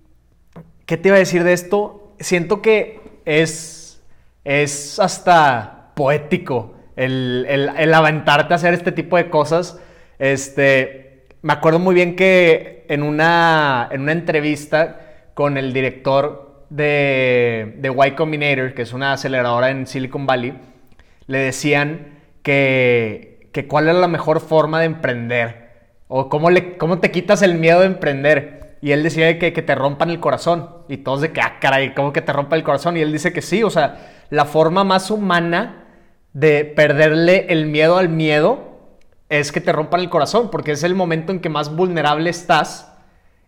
¿qué 0.86 0.98
te 0.98 1.10
iba 1.10 1.16
a 1.16 1.20
decir 1.20 1.44
de 1.44 1.54
esto? 1.54 2.14
Siento 2.20 2.62
que 2.62 3.00
es, 3.26 4.02
es 4.44 5.00
hasta 5.00 5.92
poético 5.96 6.76
el, 6.96 7.46
el, 7.50 7.94
aventarte 7.94 8.54
a 8.54 8.56
hacer 8.56 8.74
este 8.74 8.92
tipo 8.92 9.18
de 9.18 9.30
cosas. 9.30 9.80
Este, 10.20 11.28
me 11.42 11.54
acuerdo 11.54 11.80
muy 11.80 11.96
bien 11.96 12.16
que 12.16 12.86
en 12.90 13.04
una, 13.04 13.88
en 13.92 14.02
una 14.02 14.12
entrevista 14.12 15.00
con 15.34 15.58
el 15.58 15.72
director 15.72 16.66
de, 16.70 17.76
de 17.78 18.08
Y 18.08 18.12
Combinator, 18.12 18.74
que 18.74 18.82
es 18.82 18.94
una 18.94 19.14
aceleradora 19.14 19.70
en 19.70 19.88
Silicon 19.88 20.26
Valley, 20.26 20.54
le 21.30 21.38
decían 21.38 22.20
que, 22.44 23.50
que 23.54 23.68
cuál 23.68 23.88
era 23.88 23.98
la 23.98 24.08
mejor 24.08 24.42
forma 24.42 24.80
de 24.80 24.88
emprender 24.88 25.70
o 26.08 26.28
cómo, 26.28 26.50
le, 26.50 26.78
cómo 26.78 27.00
te 27.00 27.12
quitas 27.12 27.42
el 27.42 27.56
miedo 27.56 27.80
de 27.80 27.86
emprender. 27.86 28.78
Y 28.82 28.92
él 28.92 29.04
decía 29.04 29.40
que, 29.40 29.54
que 29.54 29.62
te 29.62 29.76
rompan 29.76 30.10
el 30.10 30.20
corazón. 30.20 30.70
Y 30.88 30.98
todos 30.98 31.22
de 31.22 31.32
que, 31.32 31.40
ah, 31.40 31.58
caray, 31.62 31.94
¿cómo 31.94 32.12
que 32.14 32.22
te 32.22 32.34
rompa 32.34 32.56
el 32.56 32.64
corazón? 32.64 32.98
Y 32.98 33.02
él 33.02 33.12
dice 33.12 33.32
que 33.32 33.42
sí, 33.42 33.64
o 33.64 33.70
sea, 33.70 34.26
la 34.30 34.46
forma 34.46 34.84
más 34.84 35.12
humana 35.12 35.86
de 36.34 36.66
perderle 36.66 37.46
el 37.50 37.68
miedo 37.68 37.98
al 37.98 38.10
miedo 38.10 38.90
es 39.30 39.52
que 39.52 39.62
te 39.62 39.72
rompan 39.72 40.00
el 40.02 40.10
corazón, 40.10 40.50
porque 40.50 40.72
es 40.72 40.84
el 40.84 40.96
momento 40.96 41.32
en 41.32 41.40
que 41.40 41.50
más 41.50 41.76
vulnerable 41.76 42.30
estás 42.30 42.90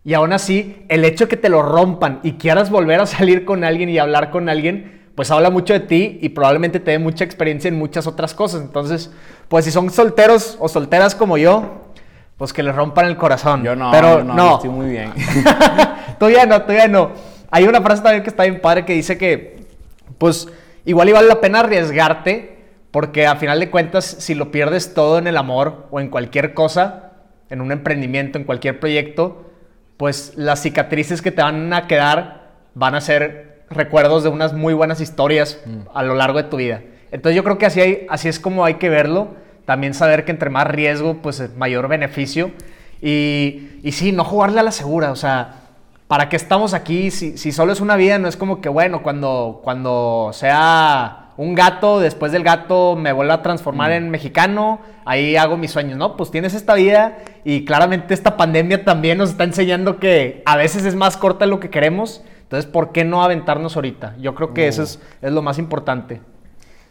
y 0.04 0.16
aún 0.16 0.34
así, 0.34 0.84
el 0.90 1.06
hecho 1.06 1.26
de 1.26 1.30
que 1.30 1.38
te 1.38 1.50
lo 1.50 1.62
rompan 1.62 2.20
y 2.24 2.34
quieras 2.34 2.72
volver 2.72 3.02
a 3.02 3.06
salir 3.06 3.46
con 3.46 3.64
alguien 3.64 3.90
y 3.90 4.00
hablar 4.00 4.32
con 4.32 4.50
alguien, 4.50 5.00
pues 5.15 5.30
habla 5.32 5.50
mucho 5.50 5.74
de 5.74 5.82
ti 5.82 6.20
y 6.22 6.30
probablemente 6.30 6.80
te 6.80 6.91
dé 6.91 7.00
mucha 7.00 7.24
experiencia 7.24 7.68
en 7.68 7.77
muchas 7.77 8.08
otras 8.08 8.34
cosas. 8.34 8.62
Entonces, 8.62 9.12
pues 9.48 9.65
si 9.65 9.72
son 9.72 9.89
solteros 9.89 10.58
o 10.60 10.70
solteras 10.70 11.15
como 11.15 11.38
yo, 11.38 11.91
pues 12.38 12.53
que 12.53 12.63
les 12.63 12.75
rompan 12.75 13.06
el 13.06 13.18
corazón. 13.18 13.63
Yo 13.63 13.75
no, 13.75 13.91
pero 13.91 14.20
yo 14.20 14.24
no, 14.24 14.34
no. 14.34 14.50
yo 14.50 14.56
estoy 14.56 14.70
muy 14.70 14.89
bien. 14.89 15.13
todavía 16.20 16.46
no, 16.46 16.62
todavía 16.62 16.88
no. 16.88 17.12
Hay 17.51 17.65
una 17.68 17.82
frase 17.82 18.01
también 18.01 18.24
que 18.24 18.30
está 18.30 18.44
bien 18.44 18.62
padre 18.62 18.86
que 18.86 18.94
dice 18.94 19.18
que, 19.18 19.68
pues, 20.18 20.48
igual 20.86 21.10
y 21.10 21.12
vale 21.12 21.27
la 21.27 21.41
pena 21.41 21.60
arriesgarte, 21.60 22.58
porque 22.91 23.27
a 23.27 23.36
final 23.36 23.60
de 23.60 23.70
cuentas, 23.70 24.06
si 24.06 24.36
lo 24.36 24.51
pierdes 24.51 24.94
todo 24.94 25.18
en 25.18 25.27
el 25.27 25.38
amor 25.38 25.88
o 25.91 26.00
en 26.00 26.10
cualquier 26.10 26.53
cosa, 26.53 27.12
en 27.50 27.62
un 27.62 27.72
emprendimiento, 27.72 28.38
en 28.38 28.46
cualquier 28.46 28.80
proyecto, 28.80 29.51
pues 29.98 30.34
las 30.36 30.62
cicatrices 30.62 31.22
que 31.22 31.32
te 31.32 31.41
van 31.41 31.72
a 31.74 31.86
quedar 31.86 32.53
van 32.74 32.96
a 32.96 33.01
ser 33.01 33.50
recuerdos 33.72 34.24
de 34.24 34.30
unas 34.30 34.54
muy 34.54 34.74
buenas 34.74 35.01
historias 35.01 35.60
a 35.94 36.04
lo 36.04 36.16
largo 36.16 36.38
de 36.38 36.50
tu 36.50 36.58
vida. 36.58 36.82
Entonces 37.12 37.36
yo 37.36 37.44
creo 37.44 37.58
que 37.58 37.66
así, 37.66 37.82
hay, 37.82 38.08
así 38.10 38.30
es 38.30 38.40
como 38.40 38.63
hay 38.66 38.75
que 38.75 38.90
verlo. 38.90 39.30
También 39.66 39.94
saber 39.94 40.25
que 40.25 40.32
entre 40.32 40.50
más 40.50 40.68
riesgo, 40.68 41.18
pues 41.22 41.56
mayor 41.58 41.88
beneficio. 41.88 42.51
Y, 43.01 43.80
y 43.84 43.92
sí, 43.92 44.12
no 44.12 44.24
jugarle 44.24 44.60
a 44.60 44.63
la 44.63 44.72
segura. 44.72 45.12
O 45.12 45.16
sea, 45.16 45.62
¿para 46.08 46.30
qué 46.30 46.36
estamos 46.36 46.74
aquí? 46.74 47.12
Si, 47.12 47.38
si 47.38 47.51
solo 47.51 47.74
es 47.74 47.82
una 47.82 47.96
vida, 47.96 48.20
no 48.20 48.28
es 48.28 48.38
como 48.38 48.62
que, 48.62 48.70
bueno, 48.70 49.01
cuando, 49.04 49.62
cuando 49.63 50.32
sea 50.34 51.22
un 51.38 51.56
gato, 51.56 52.00
después 52.00 52.32
del 52.32 52.44
gato 52.44 52.96
me 52.96 53.13
vuelvo 53.13 53.34
a 53.34 53.42
transformar 53.42 53.92
en 53.94 54.10
mexicano, 54.10 54.80
ahí 55.06 55.36
hago 55.38 55.58
mis 55.58 55.72
sueños, 55.72 55.98
¿no? 55.98 56.18
Pues 56.18 56.30
tienes 56.30 56.54
esta 56.54 56.75
vida 56.75 57.18
y 57.44 57.66
claramente 57.66 58.13
esta 58.13 58.38
pandemia 58.38 58.84
también 58.84 59.18
nos 59.18 59.32
está 59.32 59.44
enseñando 59.44 59.98
que 59.98 60.44
a 60.46 60.56
veces 60.58 60.86
es 60.86 60.96
más 60.96 61.18
corta 61.18 61.46
de 61.46 61.51
lo 61.51 61.60
que 61.60 61.70
queremos, 61.70 62.24
entonces 62.51 62.70
¿por 62.70 62.91
qué 62.91 63.05
no 63.05 63.24
aventarnos 63.24 63.77
ahorita? 63.77 64.17
Yo 64.17 64.36
creo 64.36 64.53
que 64.53 64.67
eso 64.67 64.84
es, 64.84 65.00
es, 65.22 65.31
lo 65.31 65.41
más 65.41 65.58
importante. 65.58 66.20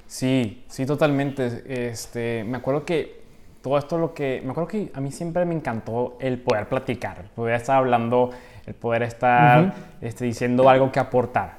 Sí, 0.06 0.64
sí, 0.68 0.86
totalmente. 0.86 1.90
Este, 1.90 2.44
me 2.44 2.56
acuerdo 2.56 2.86
que 2.86 3.20
todo 3.60 3.76
esto 3.76 3.98
lo 3.98 4.14
que, 4.14 4.40
me 4.42 4.52
acuerdo 4.52 4.68
que 4.68 4.90
a 4.94 5.02
mí 5.02 5.12
siempre 5.12 5.44
me 5.44 5.54
encantó 5.54 6.16
el 6.18 6.38
poder 6.38 6.66
platicar, 6.66 7.18
el 7.18 7.28
poder 7.28 7.56
estar 7.56 7.76
hablando, 7.76 8.30
el 8.64 8.72
poder 8.72 9.02
estar 9.02 9.60
uh 9.60 9.66
-huh. 9.66 9.72
este, 10.00 10.24
diciendo 10.24 10.66
algo 10.66 10.90
que 10.90 10.98
aportar. 10.98 11.58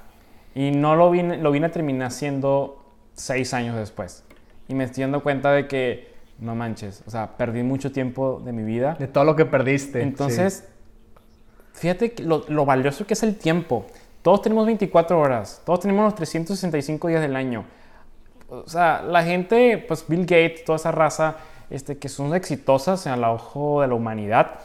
Y 0.56 0.72
no 0.72 0.96
lo 0.96 1.12
vine, 1.12 1.38
lo 1.38 1.52
vine 1.52 1.68
a 1.68 1.72
terminar 1.72 2.08
haciendo 2.08 2.84
seis 3.14 3.54
años 3.54 3.76
después. 3.76 4.24
Y 4.68 4.74
me 4.74 4.86
estoy 4.86 5.04
dando 5.04 5.22
cuenta 5.22 5.52
de 5.52 5.68
que, 5.68 6.12
no 6.40 6.56
manches, 6.56 7.04
o 7.06 7.12
sea, 7.12 7.38
perdí 7.38 7.62
mucho 7.62 7.92
tiempo 7.92 8.42
de 8.44 8.52
mi 8.52 8.64
vida. 8.64 8.96
De 8.98 9.08
todo 9.08 9.26
lo 9.26 9.36
que 9.36 9.46
perdiste. 9.46 10.02
Entonces. 10.02 10.68
Fíjate 11.74 12.16
lo, 12.24 12.46
lo, 12.48 12.66
valioso 12.66 13.06
que 13.06 13.14
es 13.14 13.24
el 13.24 13.36
tiempo. 13.38 13.86
Todos 14.22 14.42
tenemos 14.42 14.66
24 14.66 15.20
horas, 15.20 15.62
todos 15.66 15.80
tenemos 15.80 16.06
los 16.06 16.16
365 16.16 17.08
días 17.08 17.22
del 17.22 17.36
año. 17.36 17.66
O 18.50 18.68
sea, 18.68 19.02
la 19.02 19.24
gente, 19.24 19.78
pues 19.88 20.06
Bill 20.08 20.22
Gates, 20.22 20.66
toda 20.66 20.76
esa 20.76 20.92
raza, 20.92 21.38
este, 21.70 21.98
que 21.98 22.10
son 22.10 22.36
exitosas 22.36 23.06
en 23.08 23.14
el 23.14 23.24
ojo 23.24 23.82
de 23.82 23.88
la 23.88 23.96
humanidad, 23.96 24.60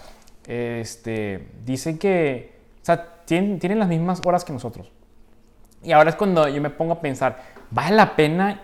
este, 0.46 1.48
dicen 1.64 1.98
que, 1.98 2.52
o 2.82 2.84
sea, 2.84 3.22
tienen, 3.24 3.58
tienen 3.58 3.78
las 3.78 3.88
mismas 3.88 4.20
horas 4.24 4.44
que 4.44 4.52
nosotros. 4.52 4.90
Y 5.82 5.92
ahora 5.92 6.10
es 6.10 6.16
cuando 6.16 6.48
yo 6.48 6.60
me 6.60 6.70
pongo 6.70 6.94
a 6.94 7.00
pensar, 7.00 7.40
¿vale 7.70 7.94
la 7.94 8.16
pena 8.16 8.60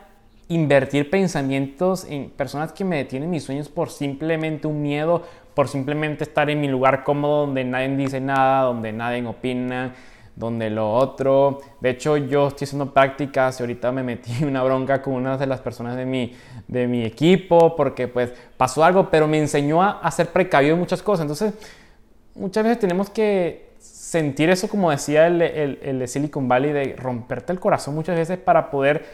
invertir 0.48 1.08
pensamientos 1.08 2.04
en 2.08 2.30
personas 2.30 2.72
que 2.72 2.84
me 2.84 2.96
detienen 2.96 3.30
mis 3.30 3.44
sueños 3.44 3.68
por 3.68 3.90
simplemente 3.90 4.66
un 4.66 4.82
miedo, 4.82 5.22
por 5.54 5.68
simplemente 5.68 6.24
estar 6.24 6.48
en 6.50 6.60
mi 6.60 6.68
lugar 6.68 7.04
cómodo 7.04 7.46
donde 7.46 7.64
nadie 7.64 7.88
dice 7.96 8.20
nada, 8.20 8.62
donde 8.62 8.92
nadie 8.92 9.24
opina, 9.26 9.94
donde 10.34 10.70
lo 10.70 10.92
otro? 10.92 11.60
De 11.80 11.90
hecho, 11.90 12.16
yo 12.16 12.48
estoy 12.48 12.64
haciendo 12.64 12.92
prácticas 12.92 13.60
y 13.60 13.62
ahorita 13.62 13.92
me 13.92 14.02
metí 14.02 14.44
una 14.44 14.62
bronca 14.62 15.02
con 15.02 15.14
una 15.14 15.36
de 15.36 15.46
las 15.46 15.60
personas 15.60 15.96
de 15.96 16.06
mi, 16.06 16.34
de 16.68 16.86
mi 16.86 17.04
equipo 17.04 17.76
porque 17.76 18.08
pues 18.08 18.32
pasó 18.56 18.84
algo, 18.84 19.10
pero 19.10 19.28
me 19.28 19.38
enseñó 19.38 19.82
a, 19.82 20.00
a 20.00 20.10
ser 20.10 20.28
precavido 20.28 20.74
en 20.74 20.80
muchas 20.80 21.02
cosas. 21.02 21.22
Entonces, 21.22 21.54
muchas 22.34 22.64
veces 22.64 22.78
tenemos 22.78 23.10
que 23.10 23.72
sentir 23.78 24.50
eso, 24.50 24.68
como 24.68 24.90
decía 24.90 25.26
el, 25.26 25.42
el, 25.42 25.78
el, 25.82 25.98
de 25.98 26.06
Silicon 26.06 26.48
Valley, 26.48 26.72
de 26.72 26.96
romperte 26.96 27.52
el 27.52 27.58
corazón 27.58 27.94
muchas 27.94 28.16
veces 28.16 28.38
para 28.38 28.70
poder 28.70 29.04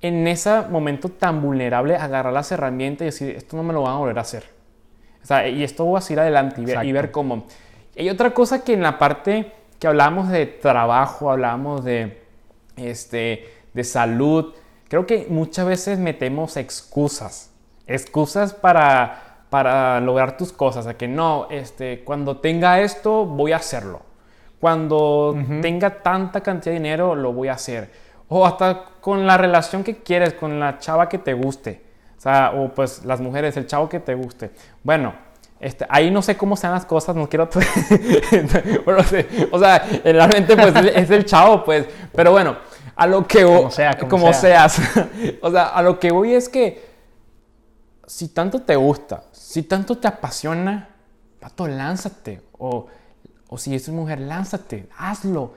en 0.00 0.26
ese 0.28 0.62
momento 0.70 1.08
tan 1.08 1.40
vulnerable 1.42 1.96
agarrar 1.96 2.32
las 2.32 2.50
herramientas 2.52 3.02
y 3.02 3.04
decir, 3.06 3.36
esto 3.36 3.56
no 3.56 3.62
me 3.62 3.72
lo 3.72 3.82
van 3.82 3.94
a 3.94 3.98
volver 3.98 4.18
a 4.18 4.22
hacer. 4.22 4.44
O 5.24 5.26
sea, 5.26 5.48
y 5.48 5.64
esto 5.64 5.86
voy 5.86 5.96
a 5.96 6.02
seguir 6.02 6.20
adelante 6.20 6.60
y 6.60 6.66
ver, 6.66 6.84
y 6.84 6.92
ver 6.92 7.10
cómo. 7.10 7.46
Hay 7.96 8.10
otra 8.10 8.32
cosa 8.32 8.62
que 8.62 8.74
en 8.74 8.82
la 8.82 8.98
parte 8.98 9.52
que 9.78 9.86
hablábamos 9.86 10.28
de 10.28 10.44
trabajo, 10.44 11.30
hablábamos 11.30 11.82
de, 11.82 12.22
este, 12.76 13.48
de 13.72 13.84
salud, 13.84 14.54
creo 14.88 15.06
que 15.06 15.26
muchas 15.30 15.66
veces 15.66 15.98
metemos 15.98 16.58
excusas. 16.58 17.50
Excusas 17.86 18.52
para, 18.52 19.46
para 19.48 19.98
lograr 20.00 20.36
tus 20.36 20.52
cosas. 20.52 20.86
A 20.86 20.94
que 20.98 21.08
no, 21.08 21.48
este, 21.50 22.04
cuando 22.04 22.36
tenga 22.36 22.80
esto, 22.80 23.24
voy 23.24 23.52
a 23.52 23.56
hacerlo. 23.56 24.02
Cuando 24.60 25.30
uh 25.30 25.36
-huh. 25.36 25.62
tenga 25.62 26.02
tanta 26.02 26.42
cantidad 26.42 26.72
de 26.72 26.80
dinero, 26.80 27.14
lo 27.14 27.32
voy 27.32 27.48
a 27.48 27.54
hacer. 27.54 27.90
O 28.28 28.44
hasta 28.44 28.84
con 29.00 29.26
la 29.26 29.38
relación 29.38 29.84
que 29.84 30.02
quieres, 30.02 30.34
con 30.34 30.60
la 30.60 30.78
chava 30.78 31.08
que 31.08 31.18
te 31.18 31.32
guste. 31.32 31.93
O 32.24 32.28
sea, 32.30 32.52
o 32.56 32.72
pues 32.72 33.04
las 33.04 33.20
mujeres, 33.20 33.56
el 33.56 33.66
chavo 33.66 33.88
que 33.88 34.00
te 34.00 34.14
guste. 34.14 34.50
Bueno, 34.82 35.14
este, 35.60 35.86
ahí 35.88 36.10
no 36.10 36.22
sé 36.22 36.36
cómo 36.36 36.56
sean 36.56 36.72
las 36.72 36.86
cosas, 36.86 37.14
no 37.14 37.28
quiero... 37.28 37.48
bueno, 38.84 39.02
o 39.50 39.58
sea, 39.58 39.78
realmente 40.02 40.56
pues 40.56 40.74
es 40.94 41.10
el 41.10 41.26
chavo, 41.26 41.64
pues. 41.64 41.86
Pero 42.14 42.32
bueno, 42.32 42.56
a 42.96 43.06
lo 43.06 43.26
que... 43.26 43.44
Como 43.44 43.70
sea, 43.70 43.98
como, 43.98 44.08
como 44.08 44.32
sea. 44.32 44.68
seas. 44.68 44.80
o 45.42 45.50
sea, 45.50 45.66
a 45.66 45.82
lo 45.82 46.00
que 46.00 46.10
voy 46.12 46.32
es 46.32 46.48
que 46.48 46.94
si 48.06 48.28
tanto 48.28 48.62
te 48.62 48.76
gusta, 48.76 49.24
si 49.32 49.64
tanto 49.64 49.98
te 49.98 50.08
apasiona, 50.08 50.88
pato, 51.38 51.66
lánzate. 51.66 52.40
O 52.58 52.86
o 53.54 53.58
si 53.58 53.72
es 53.72 53.88
mujer, 53.88 54.20
lánzate, 54.20 54.88
hazlo, 54.98 55.54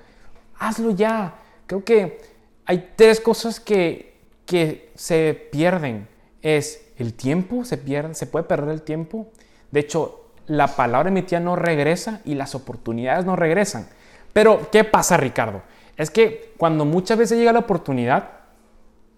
hazlo 0.60 0.92
ya. 0.92 1.34
Creo 1.66 1.84
que 1.84 2.22
hay 2.64 2.94
tres 2.96 3.20
cosas 3.20 3.60
que, 3.60 4.20
que 4.46 4.92
se 4.94 5.50
pierden. 5.52 6.08
Es 6.42 6.92
el 6.98 7.14
tiempo, 7.14 7.66
se, 7.66 7.78
pierde, 7.78 8.14
se 8.14 8.28
puede 8.28 8.46
perder 8.46 8.70
el 8.70 8.82
tiempo. 8.82 9.28
De 9.72 9.82
hecho, 9.82 10.32
la 10.48 10.68
palabra 10.68 11.10
de 11.10 11.12
mi 11.12 11.22
tía 11.24 11.40
no 11.40 11.56
regresa 11.56 12.22
y 12.26 12.36
las 12.36 12.56
oportunidades 12.56 13.26
no 13.26 13.36
regresan. 13.36 13.88
Pero, 14.34 14.70
¿qué 14.72 14.84
pasa, 14.84 15.18
Ricardo? 15.18 15.62
Es 15.98 16.12
que 16.12 16.54
cuando 16.58 16.86
muchas 16.86 17.18
veces 17.18 17.38
llega 17.38 17.52
la 17.52 17.60
oportunidad, 17.60 18.30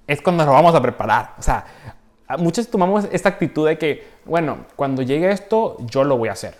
es 0.07 0.21
cuando 0.21 0.45
nos 0.45 0.53
vamos 0.53 0.73
a 0.73 0.81
preparar. 0.81 1.35
O 1.37 1.41
sea, 1.41 1.65
muchas 2.37 2.67
tomamos 2.67 3.07
esta 3.11 3.29
actitud 3.29 3.67
de 3.67 3.77
que, 3.77 4.07
bueno, 4.25 4.65
cuando 4.75 5.01
llegue 5.01 5.31
esto, 5.31 5.77
yo 5.81 6.03
lo 6.03 6.17
voy 6.17 6.29
a 6.29 6.33
hacer. 6.33 6.55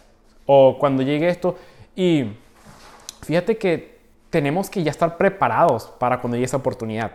O 0.46 0.78
cuando 0.80 1.04
llegue 1.04 1.30
esto, 1.30 1.58
y 1.96 2.34
fíjate 3.22 3.58
que 3.58 4.00
tenemos 4.30 4.70
que 4.70 4.84
ya 4.84 4.92
estar 4.92 5.18
preparados 5.18 5.88
para 6.00 6.22
cuando 6.22 6.36
llegue 6.36 6.46
esa 6.46 6.58
oportunidad, 6.58 7.12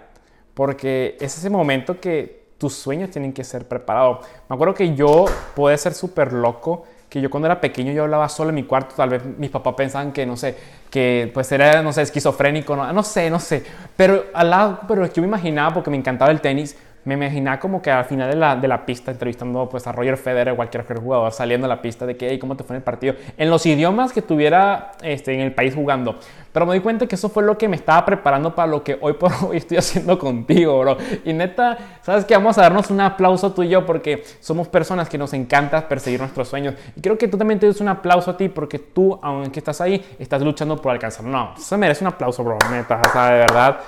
porque 0.55 1.17
es 1.21 1.37
ese 1.39 1.51
momento 1.51 2.01
que 2.01 2.44
tus 2.65 2.73
sueños 2.73 3.11
tienen 3.11 3.35
que 3.35 3.45
ser 3.45 3.69
preparados. 3.69 4.25
Me 4.49 4.55
acuerdo 4.55 4.73
que 4.73 4.95
yo 4.95 5.27
pude 5.55 5.77
ser 5.77 5.93
súper 5.93 6.33
loco, 6.33 6.87
que 7.11 7.21
yo 7.21 7.29
cuando 7.29 7.45
era 7.45 7.61
pequeño 7.61 7.93
yo 7.93 8.05
hablaba 8.05 8.27
solo 8.31 8.49
en 8.49 8.55
mi 8.55 8.63
cuarto, 8.63 8.95
tal 8.97 9.11
vez 9.11 9.23
mis 9.37 9.51
papás 9.51 9.75
pensaban 9.75 10.13
que, 10.13 10.25
no 10.25 10.35
sé, 10.35 10.57
que 10.89 11.31
pues 11.35 11.53
era, 11.53 11.83
no 11.83 11.93
sé, 11.93 12.01
esquizofrénico, 12.01 12.75
no, 12.75 12.91
no 12.91 13.03
sé, 13.03 13.29
no 13.29 13.39
sé, 13.39 13.63
pero 13.99 14.25
al 14.33 14.49
lado, 14.49 14.81
pero 14.89 15.05
yo 15.05 15.21
me 15.21 15.29
imaginaba 15.29 15.75
porque 15.75 15.91
me 15.91 15.99
encantaba 15.99 16.31
el 16.31 16.41
tenis, 16.41 16.75
me 17.05 17.15
imaginaba 17.15 17.61
como 17.61 17.83
que 17.83 17.91
al 17.91 18.05
final 18.05 18.31
de 18.31 18.37
la, 18.37 18.57
de 18.57 18.67
la 18.67 18.87
pista 18.87 19.11
entrevistando 19.11 19.69
pues, 19.69 19.87
a 19.87 19.93
Roger 19.93 20.17
Federer 20.17 20.55
o 20.55 20.57
cualquier 20.57 20.85
jugador 20.85 21.33
saliendo 21.33 21.67
a 21.67 21.69
la 21.69 21.83
pista 21.83 22.07
de 22.07 22.17
que, 22.17 22.29
hey, 22.31 22.39
¿cómo 22.39 22.57
te 22.57 22.65
fue 22.65 22.75
en 22.75 22.79
el 22.79 22.83
partido? 22.83 23.15
En 23.37 23.51
los 23.51 23.65
idiomas 23.67 24.13
que 24.13 24.23
tuviera 24.23 24.93
este, 25.03 25.35
en 25.35 25.41
el 25.41 25.55
país 25.55 25.75
jugando. 25.75 26.19
Pero 26.53 26.67
me 26.67 26.75
di 26.75 26.81
cuenta 26.81 27.07
que 27.07 27.17
eso 27.17 27.29
fue 27.29 27.43
lo 27.43 27.59
que 27.59 27.69
me 27.69 27.77
estaba 27.77 28.05
preparando 28.07 28.55
para 28.55 28.69
lo 28.69 28.85
que 28.85 28.97
hoy 29.01 29.15
por 29.15 29.33
hoy 29.49 29.57
estoy 29.57 29.77
haciendo 29.77 30.19
contigo, 30.19 30.79
bro. 30.81 30.97
Y 31.25 31.33
neta, 31.33 31.77
¿sabes 32.03 32.25
qué? 32.25 32.35
Vamos 32.35 32.57
a 32.59 32.63
darnos 32.63 32.91
un 32.91 33.01
aplauso 33.01 33.53
tú 33.53 33.65
y 33.65 33.69
yo 33.69 33.85
porque 33.85 34.25
somos 34.41 34.69
personas 34.69 35.09
que 35.09 35.19
nos 35.19 35.33
encanta 35.33 35.89
perseguir 35.89 36.21
nuestros 36.21 36.49
sueños. 36.49 36.75
Y 36.97 37.01
creo 37.01 37.19
que 37.19 37.29
tú 37.29 37.37
también 37.37 37.59
te 37.59 37.67
des 37.67 37.81
un 37.81 37.89
aplauso 37.89 38.31
a 38.31 38.37
ti 38.37 38.49
porque 38.49 38.79
tú, 38.79 39.19
aunque 39.21 39.59
estás 39.59 39.81
ahí, 39.81 40.05
estás 40.19 40.43
luchando 40.43 40.77
por 40.81 40.93
alcanzar. 40.93 41.25
No, 41.25 41.55
se 41.57 41.77
merece 41.77 42.05
un 42.05 42.09
aplauso, 42.09 42.45
bro. 42.45 42.57
Neta, 42.71 43.03
o 43.05 43.13
sea, 43.13 43.27
de 43.31 43.39
verdad 43.41 43.81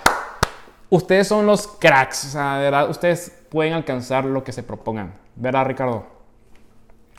ustedes 0.90 1.28
son 1.28 1.46
los 1.46 1.66
cracks, 1.66 2.26
o 2.26 2.28
sea, 2.28 2.58
de 2.58 2.64
verdad, 2.64 2.90
ustedes 2.90 3.32
pueden 3.48 3.72
alcanzar 3.72 4.24
lo 4.24 4.44
que 4.44 4.52
se 4.52 4.62
propongan. 4.62 5.14
¿Verdad, 5.34 5.66
Ricardo? 5.66 6.06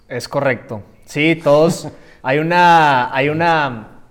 Es 0.07 0.27
correcto. 0.27 0.83
Sí, 1.05 1.39
todos. 1.41 1.88
hay, 2.24 2.39
una, 2.39 3.13
hay 3.15 3.29
una 3.29 4.01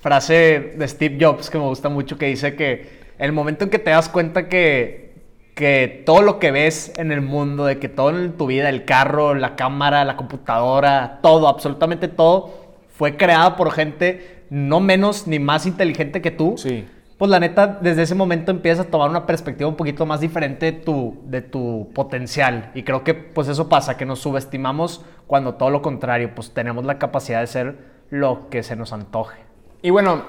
frase 0.00 0.74
de 0.76 0.88
Steve 0.88 1.18
Jobs 1.20 1.50
que 1.50 1.58
me 1.58 1.64
gusta 1.64 1.88
mucho 1.88 2.18
que 2.18 2.26
dice 2.26 2.54
que 2.54 2.98
el 3.18 3.32
momento 3.32 3.64
en 3.64 3.70
que 3.70 3.78
te 3.78 3.90
das 3.90 4.08
cuenta 4.08 4.48
que, 4.48 5.14
que 5.54 6.02
todo 6.06 6.22
lo 6.22 6.38
que 6.38 6.50
ves 6.50 6.92
en 6.96 7.10
el 7.10 7.20
mundo, 7.20 7.64
de 7.64 7.78
que 7.78 7.88
todo 7.88 8.10
en 8.10 8.32
tu 8.36 8.46
vida, 8.46 8.68
el 8.68 8.84
carro, 8.84 9.34
la 9.34 9.56
cámara, 9.56 10.04
la 10.04 10.16
computadora, 10.16 11.18
todo, 11.22 11.48
absolutamente 11.48 12.06
todo, 12.06 12.76
fue 12.88 13.16
creado 13.16 13.56
por 13.56 13.72
gente 13.72 14.44
no 14.50 14.80
menos 14.80 15.26
ni 15.26 15.38
más 15.38 15.66
inteligente 15.66 16.22
que 16.22 16.30
tú. 16.30 16.54
Sí 16.56 16.86
pues 17.18 17.30
la 17.32 17.40
neta, 17.40 17.66
desde 17.66 18.02
ese 18.02 18.14
momento 18.14 18.52
empiezas 18.52 18.86
a 18.86 18.90
tomar 18.90 19.10
una 19.10 19.26
perspectiva 19.26 19.68
un 19.68 19.74
poquito 19.74 20.06
más 20.06 20.20
diferente 20.20 20.66
de 20.66 20.72
tu, 20.72 21.18
de 21.24 21.42
tu 21.42 21.90
potencial. 21.92 22.70
Y 22.74 22.84
creo 22.84 23.02
que 23.02 23.12
pues 23.12 23.48
eso 23.48 23.68
pasa, 23.68 23.96
que 23.96 24.06
nos 24.06 24.20
subestimamos 24.20 25.04
cuando 25.26 25.54
todo 25.54 25.70
lo 25.70 25.82
contrario, 25.82 26.32
pues 26.34 26.52
tenemos 26.52 26.84
la 26.84 26.98
capacidad 26.98 27.40
de 27.40 27.48
ser 27.48 27.78
lo 28.10 28.48
que 28.50 28.62
se 28.62 28.76
nos 28.76 28.92
antoje. 28.92 29.40
Y 29.82 29.90
bueno, 29.90 30.26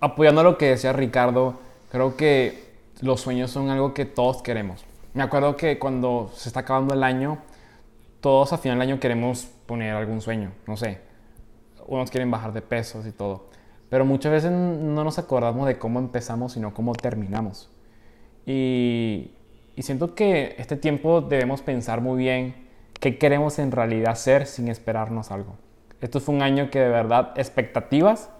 apoyando 0.00 0.42
lo 0.42 0.58
que 0.58 0.70
decía 0.70 0.92
Ricardo, 0.92 1.60
creo 1.92 2.16
que 2.16 2.70
los 3.00 3.20
sueños 3.20 3.52
son 3.52 3.70
algo 3.70 3.94
que 3.94 4.04
todos 4.04 4.42
queremos. 4.42 4.84
Me 5.14 5.22
acuerdo 5.22 5.56
que 5.56 5.78
cuando 5.78 6.30
se 6.34 6.48
está 6.48 6.60
acabando 6.60 6.92
el 6.92 7.04
año, 7.04 7.38
todos 8.20 8.52
a 8.52 8.58
final 8.58 8.80
del 8.80 8.88
año 8.88 9.00
queremos 9.00 9.48
poner 9.66 9.94
algún 9.94 10.20
sueño, 10.20 10.50
no 10.66 10.76
sé. 10.76 11.00
Unos 11.86 12.10
quieren 12.10 12.30
bajar 12.32 12.52
de 12.52 12.62
pesos 12.62 13.06
y 13.06 13.12
todo. 13.12 13.48
Pero 13.90 14.04
muchas 14.04 14.32
veces 14.32 14.52
no 14.52 15.04
nos 15.04 15.18
acordamos 15.18 15.66
de 15.66 15.76
cómo 15.76 15.98
empezamos, 15.98 16.52
sino 16.52 16.72
cómo 16.72 16.94
terminamos. 16.94 17.68
Y, 18.46 19.32
siento 19.78 20.14
que 20.14 20.54
este 20.58 20.76
tiempo 20.76 21.22
debemos 21.22 21.62
pensar 21.62 22.00
muy 22.00 22.18
bien 22.18 22.54
qué 23.00 23.18
queremos 23.18 23.58
en 23.58 23.72
realidad 23.72 24.14
ser 24.14 24.46
sin 24.46 24.68
esperarnos 24.68 25.30
algo. 25.30 25.56
Esto 26.00 26.20
fue 26.20 26.34
un 26.34 26.42
año 26.42 26.70
que 26.70 26.78
de 26.78 26.88
verdad 26.88 27.32
expectativas 27.36 28.30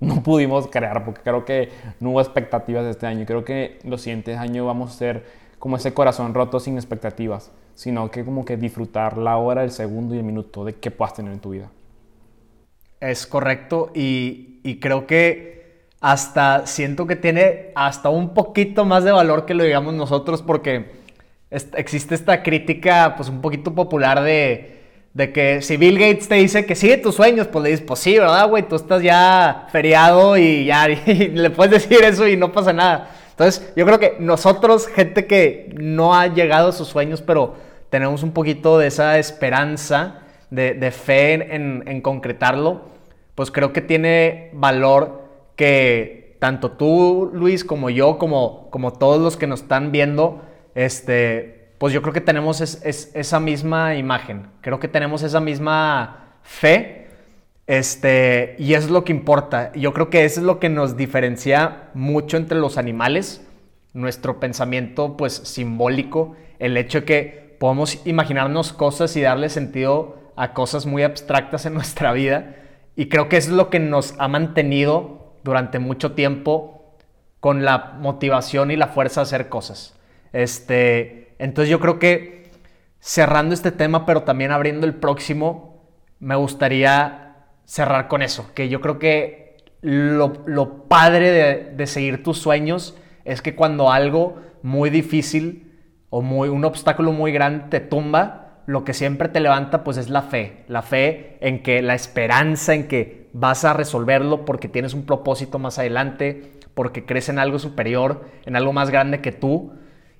no 0.00 0.22
pudimos 0.22 0.66
crear, 0.66 1.04
porque 1.04 1.22
creo 1.22 1.44
que 1.44 1.70
no 2.00 2.10
hubo 2.10 2.20
expectativas 2.20 2.84
este 2.86 3.06
año. 3.06 3.24
Creo 3.26 3.44
que 3.44 3.78
los 3.84 4.02
siguientes 4.02 4.36
años 4.38 4.66
vamos 4.66 4.90
a 4.90 4.98
ser 4.98 5.24
como 5.58 5.76
ese 5.76 5.94
corazón 5.94 6.34
roto 6.34 6.60
sin 6.60 6.76
expectativas, 6.76 7.50
sino 7.74 8.10
que 8.10 8.24
como 8.24 8.44
que 8.44 8.56
disfrutar 8.56 9.16
la 9.16 9.36
hora, 9.38 9.64
el 9.64 9.70
segundo 9.70 10.14
y 10.14 10.18
el 10.18 10.24
minuto 10.24 10.64
de 10.64 10.74
qué 10.74 10.90
puedas 10.90 11.14
tener 11.14 11.32
en 11.32 11.40
tu 11.40 11.50
vida. 11.50 11.70
Es 13.00 13.26
correcto 13.26 13.90
y, 13.94 14.78
creo 14.80 15.06
que 15.06 15.88
hasta 16.00 16.66
siento 16.66 17.06
que 17.06 17.16
tiene 17.16 17.72
hasta 17.74 18.10
un 18.10 18.34
poquito 18.34 18.84
más 18.84 19.02
de 19.02 19.12
valor 19.12 19.46
que 19.46 19.54
lo 19.54 19.64
digamos 19.64 19.94
nosotros 19.94 20.42
porque 20.42 20.90
existe 21.50 22.14
esta 22.14 22.42
crítica 22.42 23.14
pues 23.16 23.30
un 23.30 23.40
poquito 23.40 23.74
popular 23.74 24.22
de, 24.22 24.78
de 25.14 25.32
que 25.32 25.62
si 25.62 25.76
Bill 25.76 25.98
Gates 25.98 26.28
te 26.28 26.36
dice 26.36 26.66
que 26.66 26.74
sigue 26.74 26.98
tus 26.98 27.14
sueños, 27.14 27.48
pues 27.48 27.62
le 27.62 27.70
dices, 27.70 27.84
pues 27.86 28.00
sí, 28.00 28.18
¿verdad, 28.18 28.48
güey? 28.48 28.68
Tú 28.68 28.76
estás 28.76 29.02
ya 29.02 29.66
feriado 29.72 30.36
y 30.36 30.66
ya 30.66 30.86
le 31.06 31.50
puedes 31.50 31.72
decir 31.72 32.04
eso 32.04 32.28
y 32.28 32.36
no 32.36 32.52
pasa 32.52 32.72
nada. 32.72 33.10
Entonces, 33.30 33.72
yo 33.76 33.86
creo 33.86 33.98
que 33.98 34.16
nosotros, 34.18 34.86
gente 34.86 35.26
que 35.26 35.72
no 35.76 36.14
ha 36.14 36.26
llegado 36.26 36.68
a 36.68 36.72
sus 36.72 36.88
sueños, 36.88 37.22
pero 37.22 37.54
tenemos 37.90 38.22
un 38.22 38.32
poquito 38.32 38.78
de 38.78 38.88
esa 38.88 39.18
esperanza, 39.18 40.20
de, 40.50 40.90
fe 40.90 41.54
en, 41.54 42.00
concretarlo, 42.00 42.82
pues 43.34 43.50
creo 43.50 43.72
que 43.72 43.80
tiene 43.80 44.50
valor 44.52 45.28
que 45.56 46.36
tanto 46.38 46.72
tú, 46.72 47.30
Luis, 47.32 47.64
como 47.64 47.90
yo, 47.90 48.18
como, 48.18 48.92
todos 48.98 49.20
los 49.20 49.36
que 49.36 49.46
nos 49.46 49.62
están 49.62 49.92
viendo, 49.92 50.42
este, 50.74 51.72
pues 51.78 51.92
yo 51.92 52.02
creo 52.02 52.12
que 52.12 52.20
tenemos 52.20 52.60
esa 52.60 53.40
misma 53.40 53.96
imagen, 53.96 54.48
creo 54.60 54.78
que 54.80 54.88
tenemos 54.88 55.22
esa 55.22 55.40
misma 55.40 56.38
fe, 56.42 57.06
este, 57.66 58.56
y 58.58 58.72
es 58.72 58.88
lo 58.88 59.04
que 59.04 59.12
importa. 59.12 59.72
Yo 59.74 59.92
creo 59.92 60.08
que 60.08 60.24
eso 60.24 60.40
es 60.40 60.46
lo 60.46 60.58
que 60.58 60.70
nos 60.70 60.96
diferencia 60.96 61.90
mucho 61.92 62.38
entre 62.38 62.58
los 62.58 62.78
animales, 62.78 63.46
nuestro 63.92 64.40
pensamiento 64.40 65.16
pues 65.16 65.34
simbólico, 65.34 66.34
el 66.58 66.76
hecho 66.76 67.00
de 67.00 67.04
que 67.04 67.56
podemos 67.60 68.06
imaginarnos 68.06 68.72
cosas 68.72 69.14
y 69.16 69.20
darle 69.20 69.50
sentido 69.50 70.16
a 70.38 70.54
cosas 70.54 70.86
muy 70.86 71.02
abstractas 71.02 71.66
en 71.66 71.74
nuestra 71.74 72.12
vida. 72.12 72.54
Y 72.94 73.08
creo 73.08 73.28
que 73.28 73.36
es 73.36 73.48
lo 73.48 73.70
que 73.70 73.80
nos 73.80 74.14
ha 74.18 74.28
mantenido 74.28 75.34
durante 75.42 75.78
mucho 75.78 76.12
tiempo 76.12 76.94
con 77.40 77.64
la 77.64 77.96
motivación 77.98 78.70
y 78.70 78.76
la 78.76 78.86
fuerza 78.86 79.20
de 79.20 79.22
hacer 79.22 79.48
cosas. 79.48 79.94
Este, 80.32 81.34
entonces 81.38 81.70
yo 81.70 81.80
creo 81.80 81.98
que 81.98 82.50
cerrando 83.00 83.54
este 83.54 83.72
tema, 83.72 84.06
pero 84.06 84.22
también 84.22 84.52
abriendo 84.52 84.86
el 84.86 84.94
próximo, 84.94 85.82
me 86.20 86.36
gustaría 86.36 87.36
cerrar 87.64 88.08
con 88.08 88.22
eso, 88.22 88.50
que 88.54 88.68
yo 88.68 88.80
creo 88.80 88.98
que 88.98 89.56
lo, 89.80 90.88
padre 90.88 91.30
de, 91.30 91.72
de, 91.76 91.86
seguir 91.86 92.24
tus 92.24 92.38
sueños 92.38 92.96
es 93.24 93.42
que 93.42 93.54
cuando 93.54 93.92
algo 93.92 94.42
muy 94.62 94.90
difícil 94.90 95.72
o 96.10 96.22
muy, 96.22 96.48
un 96.48 96.64
obstáculo 96.64 97.12
muy 97.12 97.30
grande 97.30 97.66
te 97.68 97.80
tumba, 97.80 98.47
lo 98.68 98.84
que 98.84 98.92
siempre 98.92 99.30
te 99.30 99.40
levanta 99.40 99.82
pues 99.82 99.96
es 99.96 100.10
la 100.10 100.20
fe, 100.20 100.64
la 100.68 100.82
fe 100.82 101.38
en 101.40 101.62
que 101.62 101.80
la 101.80 101.94
esperanza 101.94 102.74
en 102.74 102.86
que 102.86 103.30
vas 103.32 103.64
a 103.64 103.72
resolverlo 103.72 104.44
porque 104.44 104.68
tienes 104.68 104.92
un 104.92 105.06
propósito 105.06 105.58
más 105.58 105.78
adelante, 105.78 106.52
porque 106.74 107.06
crees 107.06 107.30
en 107.30 107.38
algo 107.38 107.58
superior, 107.58 108.26
en 108.44 108.56
algo 108.56 108.74
más 108.74 108.90
grande 108.90 109.22
que 109.22 109.32
tú. 109.32 109.72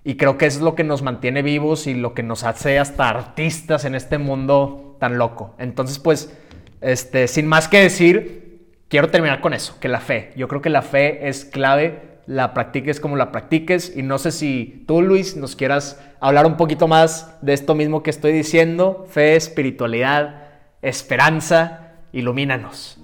Y 0.02 0.16
creo 0.16 0.38
que 0.38 0.46
es 0.46 0.62
lo 0.62 0.74
que 0.74 0.82
nos 0.82 1.02
mantiene 1.02 1.42
vivos 1.42 1.86
y 1.86 1.92
lo 1.92 2.14
que 2.14 2.22
nos 2.22 2.42
hace 2.42 2.78
hasta 2.78 3.10
artistas 3.10 3.84
en 3.84 3.94
este 3.94 4.16
mundo 4.16 4.96
tan 4.98 5.18
loco. 5.18 5.54
Entonces, 5.58 5.98
pues, 5.98 6.34
este, 6.80 7.28
sin 7.28 7.46
más 7.46 7.68
que 7.68 7.82
decir, 7.82 8.70
quiero 8.88 9.10
terminar 9.10 9.42
con 9.42 9.52
eso, 9.52 9.76
que 9.78 9.88
la 9.88 10.00
fe. 10.00 10.32
Yo 10.36 10.48
creo 10.48 10.62
que 10.62 10.70
la 10.70 10.80
fe 10.80 11.28
es 11.28 11.44
clave 11.44 12.00
la 12.28 12.52
practiques 12.52 13.00
como 13.00 13.16
la 13.16 13.32
practiques. 13.32 13.96
Y 13.96 14.02
no 14.02 14.18
sé 14.18 14.30
si 14.30 14.84
tú, 14.86 15.02
Luis, 15.02 15.36
nos 15.36 15.56
quieras 15.56 15.98
hablar 16.20 16.46
un 16.46 16.56
poquito 16.56 16.86
más 16.86 17.34
de 17.40 17.54
esto 17.54 17.74
mismo 17.74 18.02
que 18.02 18.10
estoy 18.10 18.32
diciendo. 18.32 19.06
Fe, 19.08 19.34
espiritualidad, 19.34 20.42
esperanza, 20.82 21.94
ilumínanos. 22.12 22.98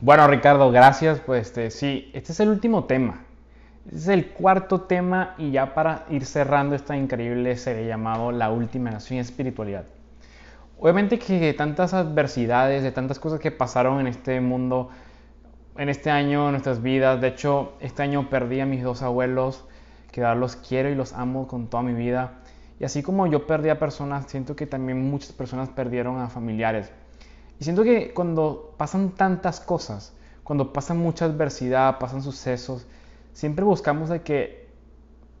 Bueno, 0.00 0.26
Ricardo, 0.26 0.70
gracias. 0.72 1.20
Pues 1.20 1.46
este, 1.46 1.70
sí, 1.70 2.10
este 2.12 2.32
es 2.32 2.40
el 2.40 2.48
último 2.48 2.84
tema. 2.84 3.24
Es 3.92 4.08
el 4.08 4.30
cuarto 4.30 4.80
tema 4.82 5.34
y 5.36 5.50
ya 5.50 5.74
para 5.74 6.06
ir 6.08 6.24
cerrando 6.24 6.74
esta 6.74 6.96
increíble 6.96 7.54
serie 7.56 7.86
llamado 7.86 8.32
La 8.32 8.50
Última 8.50 8.90
Nación 8.90 9.18
y 9.18 9.20
Espiritualidad. 9.20 9.84
Obviamente 10.78 11.18
que 11.18 11.38
de 11.38 11.52
tantas 11.52 11.92
adversidades, 11.92 12.82
de 12.82 12.92
tantas 12.92 13.18
cosas 13.18 13.40
que 13.40 13.50
pasaron 13.50 14.00
en 14.00 14.06
este 14.06 14.40
mundo, 14.40 14.88
en 15.76 15.90
este 15.90 16.10
año, 16.10 16.46
en 16.46 16.52
nuestras 16.52 16.82
vidas, 16.82 17.20
de 17.20 17.28
hecho 17.28 17.74
este 17.78 18.02
año 18.02 18.30
perdí 18.30 18.60
a 18.60 18.66
mis 18.66 18.82
dos 18.82 19.02
abuelos, 19.02 19.64
que 20.10 20.22
los 20.22 20.56
quiero 20.56 20.88
y 20.88 20.94
los 20.94 21.12
amo 21.12 21.46
con 21.46 21.68
toda 21.68 21.82
mi 21.82 21.92
vida. 21.92 22.38
Y 22.80 22.84
así 22.84 23.02
como 23.02 23.26
yo 23.26 23.46
perdí 23.46 23.68
a 23.68 23.78
personas, 23.78 24.24
siento 24.28 24.56
que 24.56 24.66
también 24.66 25.10
muchas 25.10 25.32
personas 25.32 25.68
perdieron 25.68 26.20
a 26.20 26.30
familiares. 26.30 26.90
Y 27.60 27.64
siento 27.64 27.82
que 27.84 28.14
cuando 28.14 28.74
pasan 28.78 29.10
tantas 29.10 29.60
cosas, 29.60 30.14
cuando 30.42 30.72
pasan 30.72 30.96
mucha 30.96 31.26
adversidad, 31.26 31.98
pasan 31.98 32.22
sucesos, 32.22 32.86
siempre 33.34 33.64
buscamos 33.64 34.08
de 34.08 34.22
que, 34.22 34.70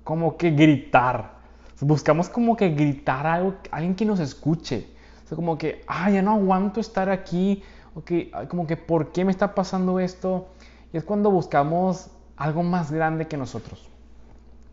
como 0.02 0.36
que 0.36 0.50
gritar. 0.50 1.32
Buscamos 1.80 2.28
como 2.28 2.56
que 2.56 2.68
gritar 2.68 3.26
algo, 3.26 3.54
alguien 3.70 3.94
que 3.94 4.04
nos 4.04 4.20
escuche. 4.20 4.86
Como 5.34 5.56
que, 5.56 5.82
ay, 5.86 6.14
ya 6.14 6.22
no 6.22 6.32
aguanto 6.32 6.80
estar 6.80 7.08
aquí. 7.08 7.62
O 7.94 8.04
que, 8.04 8.30
como 8.48 8.66
que, 8.66 8.76
¿por 8.76 9.12
qué 9.12 9.24
me 9.24 9.30
está 9.30 9.54
pasando 9.54 9.98
esto? 9.98 10.48
Y 10.92 10.98
es 10.98 11.04
cuando 11.04 11.30
buscamos 11.30 12.10
algo 12.36 12.62
más 12.62 12.92
grande 12.92 13.26
que 13.26 13.36
nosotros. 13.36 13.88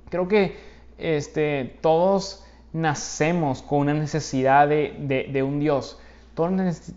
Creo 0.10 0.28
que 0.28 0.58
este, 0.98 1.78
todos 1.82 2.44
nacemos 2.74 3.62
con 3.62 3.80
una 3.80 3.94
necesidad 3.94 4.68
de, 4.68 4.96
de, 5.00 5.30
de 5.32 5.44
un 5.44 5.60
Dios. 5.60 6.00
todos 6.34 6.52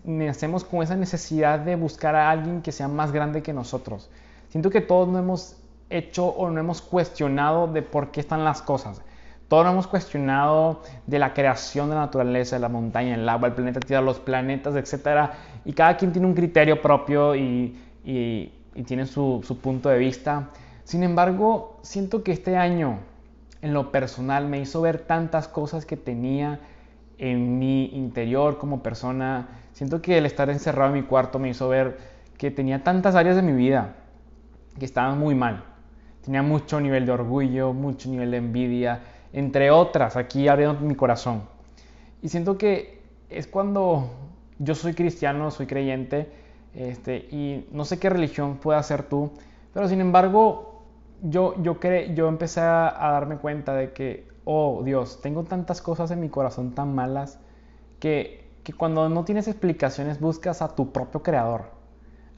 nacemos 0.05 0.63
con 0.63 0.81
esa 0.83 0.95
necesidad 0.95 1.59
de 1.59 1.75
buscar 1.75 2.15
a 2.15 2.29
alguien 2.29 2.61
que 2.61 2.71
sea 2.71 2.87
más 2.87 3.11
grande 3.11 3.41
que 3.41 3.53
nosotros. 3.53 4.09
Siento 4.49 4.69
que 4.69 4.81
todos 4.81 5.07
no 5.07 5.19
hemos 5.19 5.57
hecho 5.89 6.25
o 6.25 6.49
no 6.49 6.59
hemos 6.59 6.81
cuestionado 6.81 7.67
de 7.67 7.81
por 7.81 8.11
qué 8.11 8.19
están 8.19 8.43
las 8.43 8.61
cosas. 8.61 9.01
Todos 9.47 9.67
hemos 9.67 9.85
cuestionado 9.85 10.81
de 11.05 11.19
la 11.19 11.33
creación 11.33 11.89
de 11.89 11.95
la 11.95 12.01
naturaleza, 12.01 12.55
de 12.55 12.61
la 12.61 12.69
montaña, 12.69 13.13
el 13.13 13.29
agua, 13.29 13.49
el 13.49 13.53
planeta 13.53 13.79
Tierra, 13.79 14.01
los 14.01 14.19
planetas, 14.19 14.75
etc. 14.75 15.31
Y 15.65 15.73
cada 15.73 15.97
quien 15.97 16.11
tiene 16.11 16.27
un 16.27 16.33
criterio 16.33 16.81
propio 16.81 17.35
y, 17.35 17.79
y, 18.03 18.51
tiene 18.85 19.05
su, 19.05 19.43
su 19.45 19.59
punto 19.59 19.89
de 19.89 19.99
vista. 19.99 20.49
Sin 20.83 21.03
embargo, 21.03 21.77
siento 21.83 22.23
que 22.23 22.31
este 22.31 22.57
año, 22.57 22.99
en 23.61 23.73
lo 23.73 23.91
personal, 23.91 24.47
me 24.47 24.59
hizo 24.59 24.81
ver 24.81 24.99
tantas 24.99 25.47
cosas 25.47 25.85
que 25.85 25.95
tenía 25.95 26.59
en 27.19 27.59
mi 27.59 27.85
interior 27.93 28.57
como 28.57 28.81
persona. 28.81 29.47
Siento 29.73 30.01
que 30.01 30.17
el 30.17 30.25
estar 30.25 30.49
encerrado 30.49 30.89
en 30.89 31.01
mi 31.01 31.03
cuarto 31.03 31.37
me 31.37 31.49
hizo 31.49 31.69
ver 31.69 31.97
que 32.37 32.49
tenía 32.49 32.83
tantas 32.83 33.15
áreas 33.15 33.35
de 33.35 33.43
mi 33.43 33.53
vida 33.53 33.95
que 34.79 34.85
estaban 34.85 35.19
muy 35.19 35.35
mal. 35.35 35.74
Tenía 36.25 36.41
mucho 36.41 36.81
nivel 36.81 37.05
de 37.05 37.11
orgullo, 37.11 37.71
mucho 37.71 38.09
nivel 38.09 38.31
de 38.31 38.37
envidia, 38.37 39.03
entre 39.31 39.69
otras, 39.69 40.15
aquí 40.15 40.47
abriendo 40.47 40.79
mi 40.79 40.95
corazón. 40.95 41.43
Y 42.23 42.29
siento 42.29 42.57
que 42.57 43.03
es 43.29 43.45
cuando 43.45 44.09
yo 44.57 44.73
soy 44.73 44.95
cristiano, 44.95 45.51
soy 45.51 45.67
creyente, 45.67 46.31
este, 46.73 47.17
y 47.17 47.67
no 47.71 47.85
sé 47.85 47.99
qué 47.99 48.09
religión 48.09 48.57
puedas 48.57 48.87
ser 48.87 49.03
tú, 49.03 49.33
pero 49.71 49.87
sin 49.87 50.01
embargo, 50.01 50.81
yo, 51.21 51.61
yo, 51.61 51.77
yo 52.15 52.27
empecé 52.27 52.61
a, 52.61 52.91
darme 52.97 53.37
cuenta 53.37 53.75
de 53.75 53.93
que, 53.93 54.27
oh 54.45 54.81
Dios, 54.83 55.21
tengo 55.21 55.43
tantas 55.43 55.79
cosas 55.79 56.09
en 56.09 56.21
mi 56.21 56.29
corazón 56.29 56.73
tan 56.73 56.95
malas 56.95 57.39
que, 57.99 58.49
que 58.63 58.73
cuando 58.73 59.09
no 59.09 59.25
tienes 59.25 59.47
explicaciones 59.47 60.19
buscas 60.19 60.63
a 60.63 60.75
tu 60.75 60.91
propio 60.91 61.21
creador, 61.21 61.65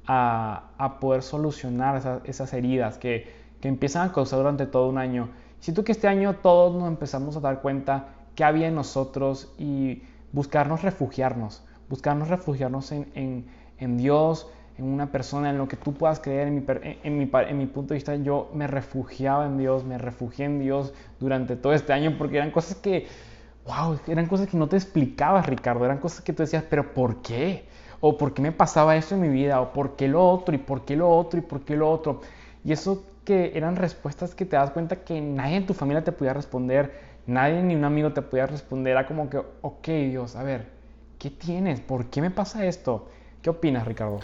a, 0.08 0.72
a 0.78 1.00
poder 1.00 1.24
solucionar 1.24 1.96
esas, 1.96 2.22
esas 2.26 2.52
heridas 2.54 2.98
que, 2.98 3.47
que 3.62 3.68
empiezan 3.68 4.10
a 4.10 4.14
causar 4.14 4.40
durante 4.40 4.66
todo 4.66 4.88
un 4.88 4.98
año. 4.98 5.30
Siento 5.60 5.84
que 5.84 5.92
este 5.92 6.08
año 6.08 6.36
todos 6.36 6.76
nos 6.76 6.88
empezamos 6.88 7.36
a 7.36 7.40
dar 7.40 7.62
cuenta 7.62 8.10
que 8.36 8.44
había 8.44 8.68
en 8.68 8.76
nosotros 8.76 9.52
y 9.58 10.04
buscarnos 10.32 10.84
refugiarnos, 10.84 11.64
buscarnos 11.90 12.28
refugiarnos 12.28 12.92
en, 12.92 13.48
en, 13.80 13.98
Dios, 13.98 14.48
en 14.78 14.86
una 14.86 15.12
persona, 15.12 15.50
en 15.50 15.58
lo 15.58 15.68
que 15.68 15.76
tú 15.76 15.94
puedas 15.94 16.20
creer. 16.20 16.48
En 16.48 16.56
mi, 16.56 16.64
en, 17.04 17.18
mi, 17.18 17.30
en 17.34 17.58
mi 17.58 17.66
punto 17.66 17.94
de 17.94 17.96
vista, 17.96 18.16
yo 18.16 18.52
me 18.54 18.68
refugiaba 18.68 19.48
en 19.48 19.58
Dios, 19.58 19.84
me 19.84 19.98
refugié 19.98 20.46
en 20.46 20.60
Dios 20.60 20.94
durante 21.20 21.56
todo 21.56 21.74
este 21.74 21.94
año 21.94 22.16
porque 22.18 22.38
eran 22.38 22.52
cosas 22.52 22.76
que, 22.76 23.08
wow, 23.66 23.98
eran 24.08 24.28
cosas 24.28 24.48
que 24.48 24.58
no 24.58 24.68
te 24.68 24.76
explicabas, 24.76 25.48
Ricardo, 25.48 25.84
eran 25.86 25.98
cosas 25.98 26.22
que 26.22 26.34
tú 26.34 26.44
decías, 26.44 26.64
pero 26.70 26.94
¿por 26.94 27.24
qué? 27.24 27.66
¿O 28.00 28.18
por 28.18 28.36
qué 28.36 28.44
me 28.44 28.52
pasaba 28.52 28.96
esto 28.96 29.16
en 29.16 29.22
mi 29.22 29.30
vida? 29.30 29.60
¿O 29.60 29.74
por 29.74 29.96
qué 29.96 30.08
lo 30.08 30.24
otro? 30.30 30.54
¿Y 30.54 30.60
por 30.60 30.86
qué 30.86 30.96
lo 30.96 31.10
otro? 31.10 31.40
¿Y 31.40 31.42
por 31.42 31.62
qué 31.62 31.76
lo 31.76 31.90
otro? 31.90 32.22
Y 32.64 32.72
eso 32.72 33.04
que 33.28 33.52
eran 33.56 33.76
respuestas 33.76 34.34
que 34.34 34.46
te 34.46 34.56
das 34.56 34.72
cuenta 34.72 35.04
que 35.04 35.20
nadie 35.20 35.58
en 35.58 35.66
tu 35.66 35.74
familia 35.74 36.02
te 36.02 36.14
podía 36.14 36.32
responder, 36.34 36.94
nadie 37.26 37.62
ni 37.62 37.76
un 37.76 37.84
amigo 37.84 38.14
te 38.14 38.22
podía 38.22 38.48
responder. 38.48 38.92
Era 38.92 39.06
como 39.06 39.30
que, 39.30 39.38
ok, 39.38 39.86
Dios, 39.86 40.38
a 40.38 40.44
ver, 40.44 40.68
¿qué 41.20 41.30
tienes? 41.30 41.82
¿Por 41.82 42.06
qué 42.06 42.22
me 42.22 42.32
pasa 42.32 42.66
esto? 42.66 43.10
¿Qué 43.42 43.50
opinas, 43.50 43.86
Ricardo? 43.86 44.22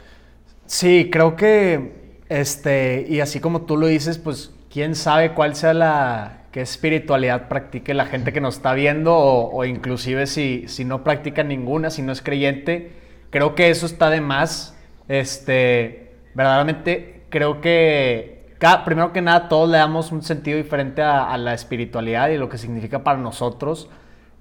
Sí, 0.67 1.09
creo 1.11 1.35
que, 1.35 2.21
este, 2.29 3.05
y 3.09 3.19
así 3.19 3.41
como 3.41 3.63
tú 3.63 3.75
lo 3.75 3.87
dices, 3.87 4.17
pues 4.19 4.55
quién 4.71 4.95
sabe 4.95 5.33
cuál 5.33 5.57
sea 5.57 5.73
la, 5.73 6.43
qué 6.53 6.61
espiritualidad 6.61 7.49
practique 7.49 7.93
la 7.93 8.05
gente 8.05 8.31
que 8.31 8.39
nos 8.39 8.55
está 8.55 8.73
viendo 8.73 9.17
o, 9.17 9.65
inclusive 9.65 10.27
si, 10.27 10.69
si 10.69 10.85
no 10.85 11.03
practica 11.03 11.43
ninguna, 11.43 11.89
si 11.89 12.01
no 12.03 12.13
es 12.13 12.21
creyente. 12.21 12.93
Creo 13.31 13.53
que 13.53 13.69
eso 13.69 13.85
está 13.85 14.09
de 14.09 14.21
más. 14.21 14.77
Este, 15.09 16.13
verdaderamente 16.35 17.23
creo 17.29 17.59
que 17.59 18.42
primero 18.86 19.12
que 19.12 19.21
nada, 19.21 19.49
todos 19.49 19.69
le 19.69 19.78
damos 19.78 20.12
un 20.12 20.23
sentido 20.23 20.58
diferente 20.58 21.02
a, 21.02 21.38
la 21.38 21.54
espiritualidad 21.54 22.30
y 22.30 22.38
lo 22.38 22.47
que 22.47 22.58
significa 22.58 23.04
para 23.04 23.19
nosotros. 23.19 23.89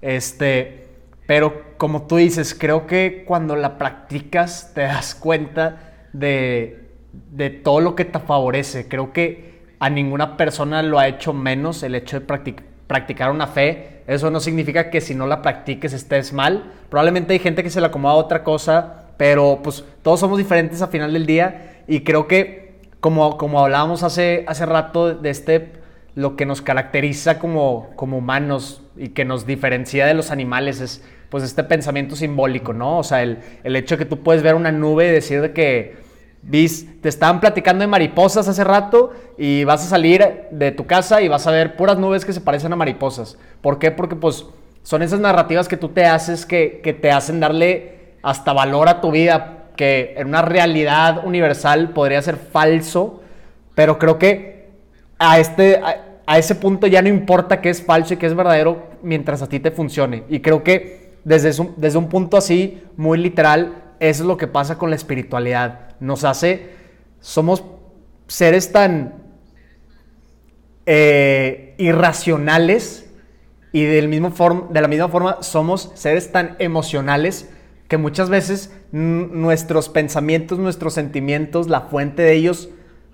Este, 0.01 0.87
pero 1.27 1.75
como 1.77 2.03
tú 2.03 2.17
dices, 2.17 2.55
creo 2.57 2.87
que 2.87 3.25
cuando 3.27 3.55
la 3.55 3.77
practicas 3.77 4.71
te 4.73 4.81
das 4.81 5.13
cuenta 5.13 5.93
de, 6.13 6.89
de 7.31 7.49
todo 7.49 7.81
lo 7.81 7.95
que 7.95 8.05
te 8.05 8.19
favorece. 8.19 8.87
Creo 8.87 9.11
que 9.11 9.61
a 9.79 9.89
ninguna 9.89 10.37
persona 10.37 10.81
lo 10.83 10.99
ha 10.99 11.07
hecho 11.07 11.33
menos 11.33 11.83
el 11.83 11.95
hecho 11.95 12.19
de 12.19 12.25
practicar 12.87 13.29
una 13.29 13.47
fe. 13.47 14.03
Eso 14.07 14.31
no 14.31 14.39
significa 14.39 14.89
que 14.89 15.01
si 15.01 15.15
no 15.15 15.27
la 15.27 15.41
practiques 15.41 15.91
estés 15.91 16.31
mal. 16.31 16.71
Probablemente 16.89 17.33
hay 17.33 17.39
gente 17.39 17.61
que 17.61 17.69
se 17.69 17.81
le 17.81 17.87
acomoda 17.87 18.13
a 18.13 18.17
otra 18.17 18.43
cosa, 18.43 19.07
pero 19.17 19.59
pues 19.61 19.83
todos 20.01 20.21
somos 20.21 20.37
diferentes 20.37 20.81
a 20.81 20.87
final 20.87 21.11
del 21.11 21.25
día 21.25 21.81
y 21.87 22.01
creo 22.01 22.27
que 22.27 22.62
como, 23.03 23.37
como 23.37 23.59
hablábamos 23.59 24.01
hace, 24.01 24.45
hace 24.47 24.65
rato 24.65 25.13
de 25.13 25.29
este, 25.29 25.73
lo 26.15 26.37
que 26.37 26.45
nos 26.45 26.61
caracteriza 26.61 27.37
como, 27.37 27.89
como 27.97 28.19
humanos 28.19 28.81
y 28.95 29.09
que 29.09 29.25
nos 29.25 29.45
diferencia 29.45 30.05
de 30.05 30.13
los 30.13 30.31
animales 30.31 30.79
es 30.79 31.03
pues 31.27 31.43
este 31.43 31.65
pensamiento 31.65 32.15
simbólico, 32.15 32.71
¿no? 32.71 32.99
O 32.99 33.03
sea, 33.03 33.21
el, 33.21 33.39
el 33.65 33.75
hecho 33.75 33.95
de 33.97 34.05
que 34.05 34.09
tú 34.09 34.23
puedes 34.23 34.41
ver 34.41 34.55
una 34.55 34.71
nube 34.71 35.09
y 35.09 35.11
decir 35.11 35.41
de 35.41 35.51
que 35.51 35.97
vis, 36.43 37.01
te 37.01 37.09
estaban 37.09 37.41
platicando 37.41 37.81
de 37.81 37.87
mariposas 37.87 38.47
hace 38.47 38.63
rato 38.63 39.11
y 39.37 39.65
vas 39.65 39.83
a 39.83 39.89
salir 39.89 40.47
de 40.51 40.71
tu 40.71 40.85
casa 40.85 41.21
y 41.21 41.27
vas 41.27 41.45
a 41.45 41.51
ver 41.51 41.75
puras 41.75 41.97
nubes 41.97 42.23
que 42.23 42.31
se 42.31 42.39
parecen 42.39 42.71
a 42.71 42.77
mariposas. 42.77 43.37
¿Por 43.59 43.79
qué? 43.79 43.91
Porque 43.91 44.15
pues 44.15 44.45
son 44.81 45.01
esas 45.01 45.19
narrativas 45.19 45.67
que 45.67 45.75
tú 45.75 45.89
te 45.89 46.05
haces 46.05 46.45
que, 46.45 46.79
que 46.81 46.93
te 46.93 47.11
hacen 47.11 47.41
darle 47.41 48.13
hasta 48.21 48.53
valor 48.53 48.87
a 48.87 49.01
tu 49.01 49.11
vida 49.11 49.62
que 49.75 50.13
en 50.17 50.27
una 50.27 50.41
realidad 50.41 51.25
universal 51.25 51.89
podría 51.89 52.21
ser 52.21 52.37
falso, 52.37 53.21
pero 53.75 53.97
creo 53.97 54.19
que 54.19 54.69
a, 55.17 55.39
este, 55.39 55.81
a, 56.25 56.37
ese 56.37 56.55
punto 56.55 56.87
ya 56.87 57.01
no 57.01 57.09
importa 57.09 57.61
qué 57.61 57.69
es 57.69 57.81
falso 57.83 58.13
y 58.13 58.17
qué 58.17 58.25
es 58.25 58.35
verdadero 58.35 58.91
mientras 59.01 59.41
a 59.41 59.49
ti 59.49 59.59
te 59.59 59.71
funcione. 59.71 60.23
Y 60.29 60.41
creo 60.41 60.63
que 60.63 61.13
desde, 61.23 61.51
desde 61.77 61.97
un 61.97 62.09
punto 62.09 62.37
así, 62.37 62.83
muy 62.97 63.17
literal, 63.17 63.83
eso 63.99 64.23
es 64.23 64.27
lo 64.27 64.37
que 64.37 64.47
pasa 64.47 64.77
con 64.77 64.89
la 64.89 64.95
espiritualidad. 64.95 65.95
Nos 65.99 66.23
hace, 66.23 66.69
somos 67.19 67.63
seres 68.27 68.71
tan 68.71 69.13
eh, 70.85 71.75
irracionales 71.77 73.09
y 73.71 73.83
del 73.83 74.07
mismo 74.07 74.31
de 74.69 74.81
la 74.81 74.87
misma 74.87 75.07
forma 75.07 75.41
somos 75.41 75.91
seres 75.95 76.31
tan 76.31 76.55
emocionales 76.59 77.49
que 77.87 77.97
muchas 77.97 78.29
veces 78.29 78.71
nuestros 78.91 79.89
pensamientos, 79.89 80.59
nuestros 80.59 80.93
sentimientos, 80.93 81.67
la 81.67 81.81
fuente 81.81 82.21
de 82.21 82.33
ellos, 82.33 82.69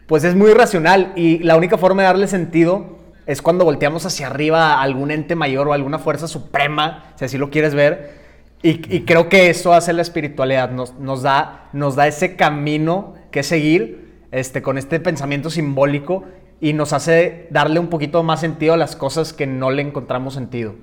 pues 0.08 0.24
es 0.24 0.36
muy 0.36 0.54
racional 0.54 1.14
y 1.16 1.40
la 1.40 1.58
única 1.58 1.78
forma 1.78 2.02
de 2.02 2.08
darle 2.08 2.28
sentido 2.28 2.98
es 3.26 3.42
cuando 3.42 3.64
volteamos 3.64 4.06
hacia 4.06 4.28
arriba 4.28 4.74
a 4.74 4.82
algún 4.82 5.12
ente 5.12 5.36
mayor 5.36 5.68
o 5.68 5.74
alguna 5.74 6.00
fuerza 6.00 6.28
suprema, 6.28 7.14
si 7.16 7.26
así 7.26 7.38
lo 7.38 7.52
quieres 7.52 7.76
ver. 7.76 8.18
Y, 8.62 9.02
creo 9.06 9.30
que 9.30 9.50
eso 9.50 9.72
hace 9.72 9.94
la 9.94 10.02
espiritualidad, 10.02 10.72
nos, 10.72 10.96
nos, 10.96 11.22
da, 11.22 11.70
nos 11.72 11.96
da 11.96 12.08
ese 12.08 12.36
camino 12.36 13.14
que 13.32 13.42
seguir 13.44 14.24
este, 14.32 14.62
con 14.62 14.78
este 14.78 15.00
pensamiento 15.00 15.50
simbólico 15.50 16.26
y 16.60 16.74
nos 16.74 16.92
hace 16.92 17.48
darle 17.52 17.80
un 17.80 17.88
poquito 17.88 18.22
más 18.24 18.42
sentido 18.42 18.74
a 18.74 18.78
las 18.78 18.96
cosas 18.96 19.32
que 19.32 19.48
no 19.48 19.72
le 19.72 19.82
encontramos 19.82 20.34
sentido. 20.34 20.76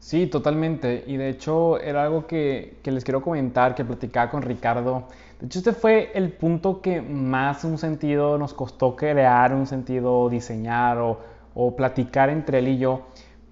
Sí, 0.00 0.26
totalmente. 0.26 1.04
Y 1.06 1.18
de 1.18 1.28
hecho 1.28 1.78
era 1.78 2.04
algo 2.04 2.26
que, 2.26 2.78
les 2.84 3.04
quiero 3.04 3.22
comentar, 3.22 3.74
que 3.74 3.84
platicaba 3.84 4.30
con 4.30 4.42
Ricardo. 4.42 5.04
De 5.38 5.46
hecho, 5.46 5.58
este 5.58 5.72
fue 5.72 6.10
el 6.14 6.32
punto 6.32 6.80
que 6.80 7.02
más 7.02 7.64
un 7.64 7.78
sentido 7.78 8.38
nos 8.38 8.54
costó 8.54 8.96
crear, 8.96 9.54
un 9.54 9.66
sentido 9.66 10.28
diseñar 10.28 10.98
o, 10.98 11.18
platicar 11.76 12.30
entre 12.30 12.60
él 12.60 12.68
y 12.68 12.78
yo, 12.78 13.02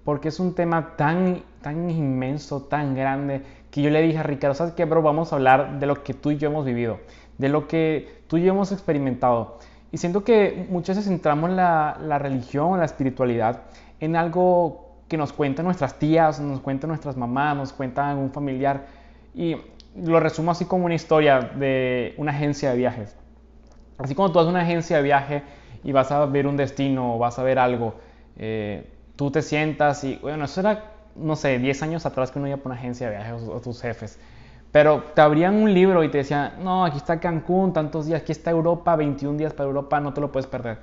porque 0.03 0.29
es 0.29 0.39
un 0.39 0.55
tema 0.55 0.95
tan, 0.97 1.43
tan 1.61 1.89
inmenso, 1.91 2.63
tan 2.63 2.95
grande, 2.95 3.43
que 3.69 3.83
yo 3.83 3.91
le 3.91 4.01
dije 4.01 4.17
a 4.17 4.23
Ricardo, 4.23 4.55
¿sabes 4.55 4.73
qué, 4.73 4.85
bro? 4.85 5.03
Vamos 5.03 5.31
a 5.31 5.35
hablar 5.35 5.79
de 5.79 5.85
lo 5.85 6.03
que 6.03 6.15
tú 6.15 6.31
y 6.31 6.37
yo 6.37 6.49
hemos 6.49 6.65
vivido, 6.65 6.99
de 7.37 7.49
lo 7.49 7.67
que 7.67 8.23
tú 8.27 8.37
y 8.37 8.43
yo 8.43 8.53
hemos 8.53 8.71
experimentado. 8.71 9.59
Y 9.91 9.97
siento 9.97 10.23
que 10.23 10.65
muchas 10.71 10.97
veces 10.97 11.11
centramos 11.11 11.51
la, 11.51 11.99
la 12.01 12.17
religión, 12.17 12.79
la 12.79 12.85
espiritualidad 12.85 13.61
en 13.99 14.15
algo 14.15 14.88
que 15.09 15.17
nos 15.17 15.33
cuentan 15.33 15.65
nuestras 15.65 15.97
tías, 15.97 16.39
nos 16.39 16.61
cuentan 16.61 16.89
nuestras 16.89 17.17
mamás, 17.17 17.57
nos 17.57 17.73
cuentan 17.73 18.17
un 18.17 18.31
familiar. 18.31 18.85
Y 19.33 19.57
lo 19.95 20.19
resumo 20.19 20.51
así 20.51 20.65
como 20.65 20.85
una 20.85 20.95
historia 20.95 21.39
de 21.39 22.13
una 22.17 22.31
agencia 22.31 22.69
de 22.69 22.77
viajes. 22.77 23.15
Así 23.97 24.15
como 24.15 24.31
tú 24.31 24.39
a 24.39 24.47
una 24.47 24.61
agencia 24.61 24.97
de 24.97 25.03
viaje 25.03 25.43
y 25.83 25.91
vas 25.91 26.11
a 26.11 26.25
ver 26.27 26.47
un 26.47 26.55
destino 26.55 27.15
o 27.15 27.17
vas 27.17 27.39
a 27.39 27.43
ver 27.43 27.59
algo, 27.59 27.95
eh, 28.37 28.87
tú 29.15 29.31
te 29.31 29.41
sientas 29.41 30.03
y, 30.03 30.17
bueno, 30.21 30.45
eso 30.45 30.61
era, 30.61 30.91
no 31.15 31.35
sé, 31.35 31.57
10 31.57 31.83
años 31.83 32.05
atrás 32.05 32.31
que 32.31 32.39
uno 32.39 32.47
iba 32.47 32.57
por 32.57 32.71
una 32.71 32.79
agencia 32.79 33.09
de 33.09 33.17
viajes 33.17 33.43
o, 33.49 33.59
tus 33.59 33.81
jefes. 33.81 34.19
Pero 34.71 35.03
te 35.15 35.21
abrían 35.21 35.55
un 35.55 35.73
libro 35.73 36.03
y 36.03 36.09
te 36.09 36.19
decían, 36.19 36.53
no, 36.63 36.85
aquí 36.85 36.97
está 36.97 37.19
Cancún, 37.19 37.73
tantos 37.73 38.05
días, 38.05 38.21
aquí 38.21 38.31
está 38.31 38.51
Europa, 38.51 38.95
21 38.95 39.37
días 39.37 39.53
para 39.53 39.67
Europa, 39.67 39.99
no 39.99 40.13
te 40.13 40.21
lo 40.21 40.31
puedes 40.31 40.45
perder. 40.45 40.77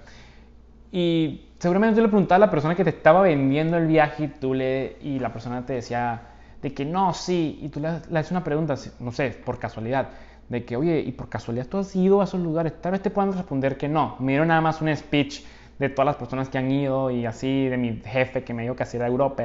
Y 0.91 1.46
seguramente 1.59 1.97
tú 1.97 2.03
le 2.03 2.09
preguntabas 2.09 2.43
a 2.43 2.47
la 2.47 2.51
persona 2.51 2.75
que 2.75 2.85
te 2.85 2.91
estaba 2.91 3.23
vendiendo 3.23 3.77
el 3.77 3.87
viaje 3.87 4.25
y, 4.25 4.29
tú 4.29 4.55
le, 4.55 4.97
y 5.03 5.19
la 5.19 5.33
persona 5.33 5.65
te 5.65 5.75
decía, 5.75 6.23
de 6.63 6.75
que 6.75 6.85
no, 6.85 7.13
sí, 7.15 7.59
y 7.63 7.69
tú 7.69 7.81
le, 7.81 8.01
le 8.11 8.19
haces 8.19 8.31
una 8.31 8.45
pregunta, 8.45 8.75
no 9.01 9.13
sé, 9.13 9.31
por 9.45 9.59
casualidad, 9.59 10.09
de 10.49 10.65
que, 10.65 10.77
oye, 10.77 11.01
y 11.01 11.13
por 11.13 11.29
casualidad 11.29 11.67
tú 11.67 11.79
has 11.79 11.95
ido 11.97 12.21
a 12.21 12.25
esos 12.25 12.41
lugares, 12.41 12.81
tal 12.81 12.93
vez 12.93 13.03
te 13.03 13.11
puedan 13.11 13.33
responder 13.33 13.77
que 13.77 13.89
no. 13.89 14.17
Me 14.21 14.33
dieron 14.33 14.49
nada 14.49 14.61
más 14.61 14.81
un 14.81 14.95
speech 14.95 15.43
de 15.79 15.89
todas 15.91 16.07
las 16.07 16.17
personas 16.17 16.49
que 16.49 16.59
han 16.59 16.71
ido 16.71 17.11
y 17.11 17.27
así, 17.27 17.69
de 17.69 17.77
mi 17.77 18.01
jefe 18.05 18.45
que 18.45 18.55
me 18.55 18.63
dijo 18.63 18.77
que 18.77 18.85
era 18.95 19.07
Europa, 19.07 19.45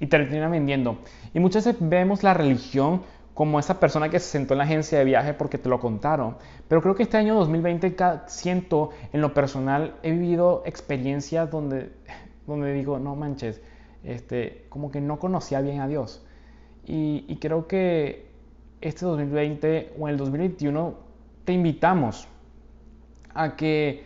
y 0.00 0.06
te 0.06 0.18
lo 0.18 0.50
vendiendo. 0.50 0.98
Y 1.34 1.40
muchas 1.40 1.66
veces 1.66 1.80
vemos 1.80 2.22
la 2.22 2.34
religión 2.34 3.02
como 3.40 3.58
esa 3.58 3.80
persona 3.80 4.10
que 4.10 4.18
se 4.18 4.26
sentó 4.26 4.52
en 4.52 4.58
la 4.58 4.64
agencia 4.64 4.98
de 4.98 5.04
viaje 5.06 5.32
porque 5.32 5.56
te 5.56 5.70
lo 5.70 5.80
contaron. 5.80 6.36
Pero 6.68 6.82
creo 6.82 6.94
que 6.94 7.04
este 7.04 7.16
año 7.16 7.34
2020 7.36 7.96
siento, 8.26 8.90
en 9.14 9.22
lo 9.22 9.32
personal, 9.32 9.94
he 10.02 10.10
vivido 10.10 10.62
experiencias 10.66 11.50
donde, 11.50 11.90
donde 12.46 12.74
digo, 12.74 12.98
no 12.98 13.16
manches, 13.16 13.62
este, 14.04 14.66
como 14.68 14.90
que 14.90 15.00
no 15.00 15.18
conocía 15.18 15.62
bien 15.62 15.80
a 15.80 15.88
Dios. 15.88 16.22
Y, 16.84 17.24
y 17.28 17.36
creo 17.36 17.66
que 17.66 18.30
este 18.82 19.06
2020 19.06 19.94
o 19.98 20.06
el 20.08 20.18
2021 20.18 20.94
te 21.46 21.54
invitamos 21.54 22.28
a 23.32 23.56
que 23.56 24.04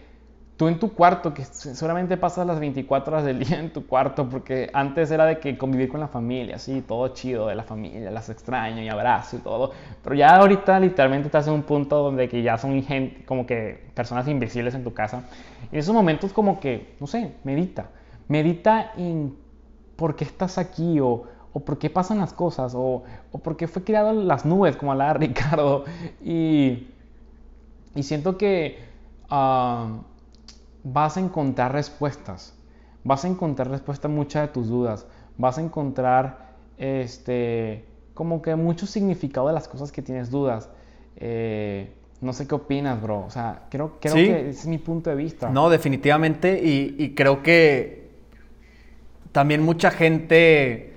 tú 0.57 0.69
en 0.69 0.79
tu 0.79 0.93
cuarto, 0.93 1.35
que 1.35 1.45
seguramente 1.45 2.17
pasas 2.17 2.47
las 2.47 2.61
24 2.61 3.13
horas 3.13 3.25
del 3.25 3.41
día 3.41 3.59
en 3.59 3.73
tu 3.73 3.87
cuarto, 3.87 4.29
porque 4.29 4.71
antes 4.73 5.11
era 5.11 5.25
de 5.25 5.41
que 5.41 5.59
convivir 5.59 5.89
con 5.89 5.99
la 5.99 6.07
familia, 6.07 6.57
así, 6.57 6.81
todo 6.81 7.09
chido 7.09 7.49
de 7.49 7.57
la 7.57 7.65
familia, 7.65 8.11
las 8.11 8.29
extraño 8.29 8.81
y 8.81 8.89
abrazo 8.89 9.37
y 9.37 9.39
todo, 9.41 9.73
pero 10.03 10.15
ya 10.15 10.37
ahorita 10.37 10.79
literalmente 10.79 11.27
estás 11.27 11.49
en 11.49 11.55
un 11.55 11.63
punto 11.63 12.03
donde 12.03 12.29
que 12.29 12.43
ya 12.43 12.57
son 12.57 12.81
gente, 12.85 13.25
como 13.25 13.47
que 13.47 13.89
personas 13.95 14.29
invisibles 14.29 14.75
en 14.75 14.85
tu 14.85 14.95
casa, 14.95 15.25
y 15.73 15.75
en 15.75 15.81
esos 15.81 15.95
momentos 15.95 16.33
como 16.33 16.61
que, 16.61 16.95
no 17.01 17.09
sé, 17.09 17.33
medita, 17.43 17.91
medita 18.29 18.93
en 18.97 19.37
por 19.97 20.15
qué 20.15 20.23
estás 20.23 20.59
aquí 20.59 21.01
o, 21.01 21.25
o 21.53 21.61
por 21.61 21.79
qué 21.79 21.91
pasan 21.91 22.19
las 22.19 22.33
cosas 22.33 22.75
o, 22.77 23.03
o 23.33 23.39
por 23.39 23.57
qué 23.57 23.67
fue 23.67 23.83
creado 23.83 24.13
las 24.13 24.45
nubes, 24.45 24.77
como 24.77 24.93
hablaba 24.93 25.15
Ricardo, 25.15 25.85
y, 26.25 26.87
y 27.97 28.03
siento 28.05 28.39
que... 28.39 28.95
Ah, 29.29 29.89
vas 30.85 31.17
a 31.17 31.21
encontrar 31.21 31.73
respuestas. 31.73 32.55
Vas 33.03 33.25
a 33.25 33.29
encontrar 33.29 33.69
respuesta 33.71 34.07
a 34.07 34.11
muchas 34.11 34.47
de 34.47 34.53
tus 34.53 34.69
dudas. 34.69 35.07
Vas 35.37 35.59
a 35.59 35.63
encontrar 35.63 36.55
este, 36.79 37.85
como 38.15 38.41
que 38.41 38.55
mucho 38.55 38.87
significado 38.87 39.49
de 39.49 39.55
las 39.55 39.67
cosas 39.67 39.91
que 39.91 40.03
tienes 40.03 40.31
dudas. 40.31 40.71
Eh, 41.17 41.93
no 42.21 42.33
sé 42.33 42.47
qué 42.47 42.55
opinas, 42.55 43.03
bro. 43.03 43.25
O 43.27 43.31
sea, 43.31 43.65
creo, 43.71 43.99
creo 44.01 44.15
que 44.15 44.49
ese 44.49 44.61
es 44.61 44.67
mi 44.67 44.79
punto 44.79 45.11
de 45.11 45.17
vista. 45.17 45.51
No, 45.51 45.69
definitivamente. 45.69 46.61
Y, 46.63 47.15
creo 47.15 47.43
que 47.43 48.11
también 49.33 49.63
mucha 49.63 49.91
gente, 49.91 50.95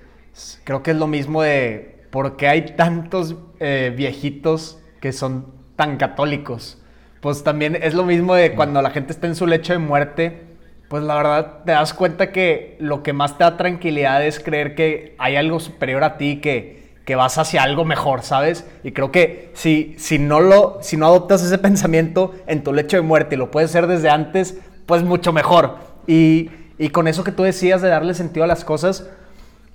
creo 0.64 0.84
que 0.84 0.92
es 0.92 0.98
lo 0.98 1.08
mismo 1.08 1.42
de 1.42 2.06
por 2.12 2.38
qué 2.38 2.48
hay 2.48 2.76
tantos 2.76 3.36
eh, 3.60 3.94
viejitos 3.96 4.80
que 5.02 5.12
son 5.12 5.48
tan 5.76 5.98
católicos 5.98 6.82
pues 7.22 7.44
también 7.44 7.78
es 7.82 7.94
lo 7.94 8.04
mismo 8.04 8.36
de 8.36 8.54
cuando 8.54 8.82
la 8.82 8.92
gente 8.92 9.12
está 9.12 9.28
en 9.28 9.36
su 9.36 9.48
lecho 9.48 9.74
de 9.74 9.80
muerte, 9.80 10.48
pues 10.90 11.04
la 11.04 11.16
verdad 11.16 11.64
te 11.66 11.74
das 11.74 11.94
cuenta 11.94 12.32
que 12.32 12.78
lo 12.80 13.04
que 13.04 13.14
más 13.14 13.38
te 13.38 13.44
da 13.44 13.58
tranquilidad 13.58 14.26
es 14.26 14.40
creer 14.40 14.76
que 14.76 15.16
hay 15.18 15.36
algo 15.36 15.60
superior 15.60 16.04
a 16.04 16.18
ti, 16.18 16.40
que, 16.40 16.94
que 17.06 17.16
vas 17.16 17.38
hacia 17.38 17.64
algo 17.64 17.84
mejor, 17.84 18.22
¿sabes? 18.24 18.66
Y 18.84 18.92
creo 18.92 19.12
que 19.12 19.52
si, 19.54 19.96
si, 19.98 20.20
no 20.20 20.40
lo, 20.40 20.78
si 20.82 20.96
no 20.96 21.08
adoptas 21.08 21.44
ese 21.44 21.58
pensamiento 21.58 22.36
en 22.48 22.64
tu 22.64 22.74
lecho 22.74 22.98
de 22.98 23.04
muerte 23.04 23.36
y 23.36 23.38
lo 23.38 23.52
puedes 23.52 23.72
hacer 23.72 23.88
desde 23.88 24.10
antes, 24.10 24.58
pues 24.86 25.04
mucho 25.04 25.34
mejor. 25.34 25.78
Y, 26.08 26.52
y 26.78 26.90
con 26.90 27.08
eso 27.08 27.24
que 27.24 27.32
tú 27.32 27.44
decías 27.44 27.82
de 27.82 27.90
darle 27.90 28.14
sentido 28.14 28.44
a 28.46 28.48
las 28.48 28.64
cosas, 28.64 29.10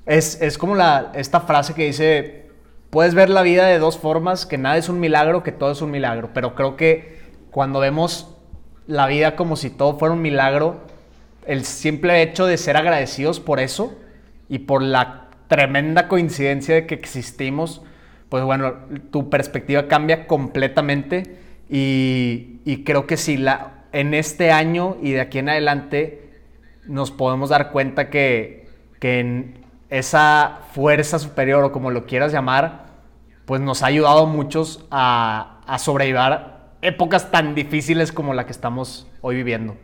es, 0.07 0.41
es 0.41 0.59
como 0.59 0.75
la, 0.75 1.13
esta 1.15 1.41
frase 1.41 1.75
que 1.75 1.87
dice, 1.87 2.47
puedes 2.91 3.15
ver 3.15 3.29
la 3.31 3.43
vida 3.43 3.67
de 3.67 3.79
dos 3.79 3.99
formas, 3.99 4.47
que 4.47 4.59
nada 4.59 4.77
es 4.77 4.89
un 4.89 5.01
milagro, 5.01 5.43
que 5.43 5.53
todo 5.53 5.73
es 5.73 5.83
un 5.83 5.91
milagro, 5.91 6.31
pero 6.33 6.55
creo 6.55 6.77
que 6.77 7.22
cuando 7.53 7.79
vemos 7.81 8.35
la 8.89 9.07
vida 9.07 9.37
como 9.37 9.57
si 9.57 9.71
todo 9.71 9.99
fuera 9.99 10.15
un 10.15 10.23
milagro, 10.23 10.81
el 11.47 11.65
simple 11.65 12.23
hecho 12.23 12.47
de 12.47 12.57
ser 12.57 12.77
agradecidos 12.77 13.39
por 13.39 13.61
eso 13.61 13.97
y 14.49 14.61
por 14.61 14.83
la 14.83 15.29
tremenda 15.49 16.09
coincidencia 16.09 16.75
de 16.75 16.87
que 16.87 16.95
existimos, 16.95 17.83
pues 18.31 18.43
bueno, 18.43 18.75
tu 19.11 19.29
perspectiva 19.29 19.87
cambia 19.87 20.27
completamente 20.27 21.37
y, 21.69 22.83
creo 22.85 23.07
que 23.07 23.19
si 23.19 23.37
la, 23.37 23.85
en 23.93 24.15
este 24.15 24.51
año 24.51 24.97
y 25.03 25.13
de 25.13 25.21
aquí 25.21 25.39
en 25.39 25.51
adelante 25.51 26.31
nos 26.87 27.11
podemos 27.11 27.51
dar 27.51 27.71
cuenta 27.71 28.09
que, 28.09 28.67
que 28.99 29.21
en 29.21 29.65
esa 29.91 30.61
fuerza 30.73 31.19
superior 31.19 31.65
o 31.65 31.73
como 31.73 31.91
lo 31.91 32.07
quieras 32.07 32.33
llamar, 32.33 32.87
pues 33.45 33.61
nos 33.61 33.83
ha 33.83 33.87
ayudado 33.87 34.23
a 34.23 34.27
muchos 34.27 34.87
a, 34.91 35.61
a 35.67 35.79
sobrevivir 35.79 36.52
épocas 36.83 37.31
tan 37.31 37.55
difíciles 37.55 38.13
como 38.13 38.35
la 38.35 38.45
que 38.45 38.53
estamos 38.53 39.11
hoy 39.21 39.37
viviendo. 39.37 39.77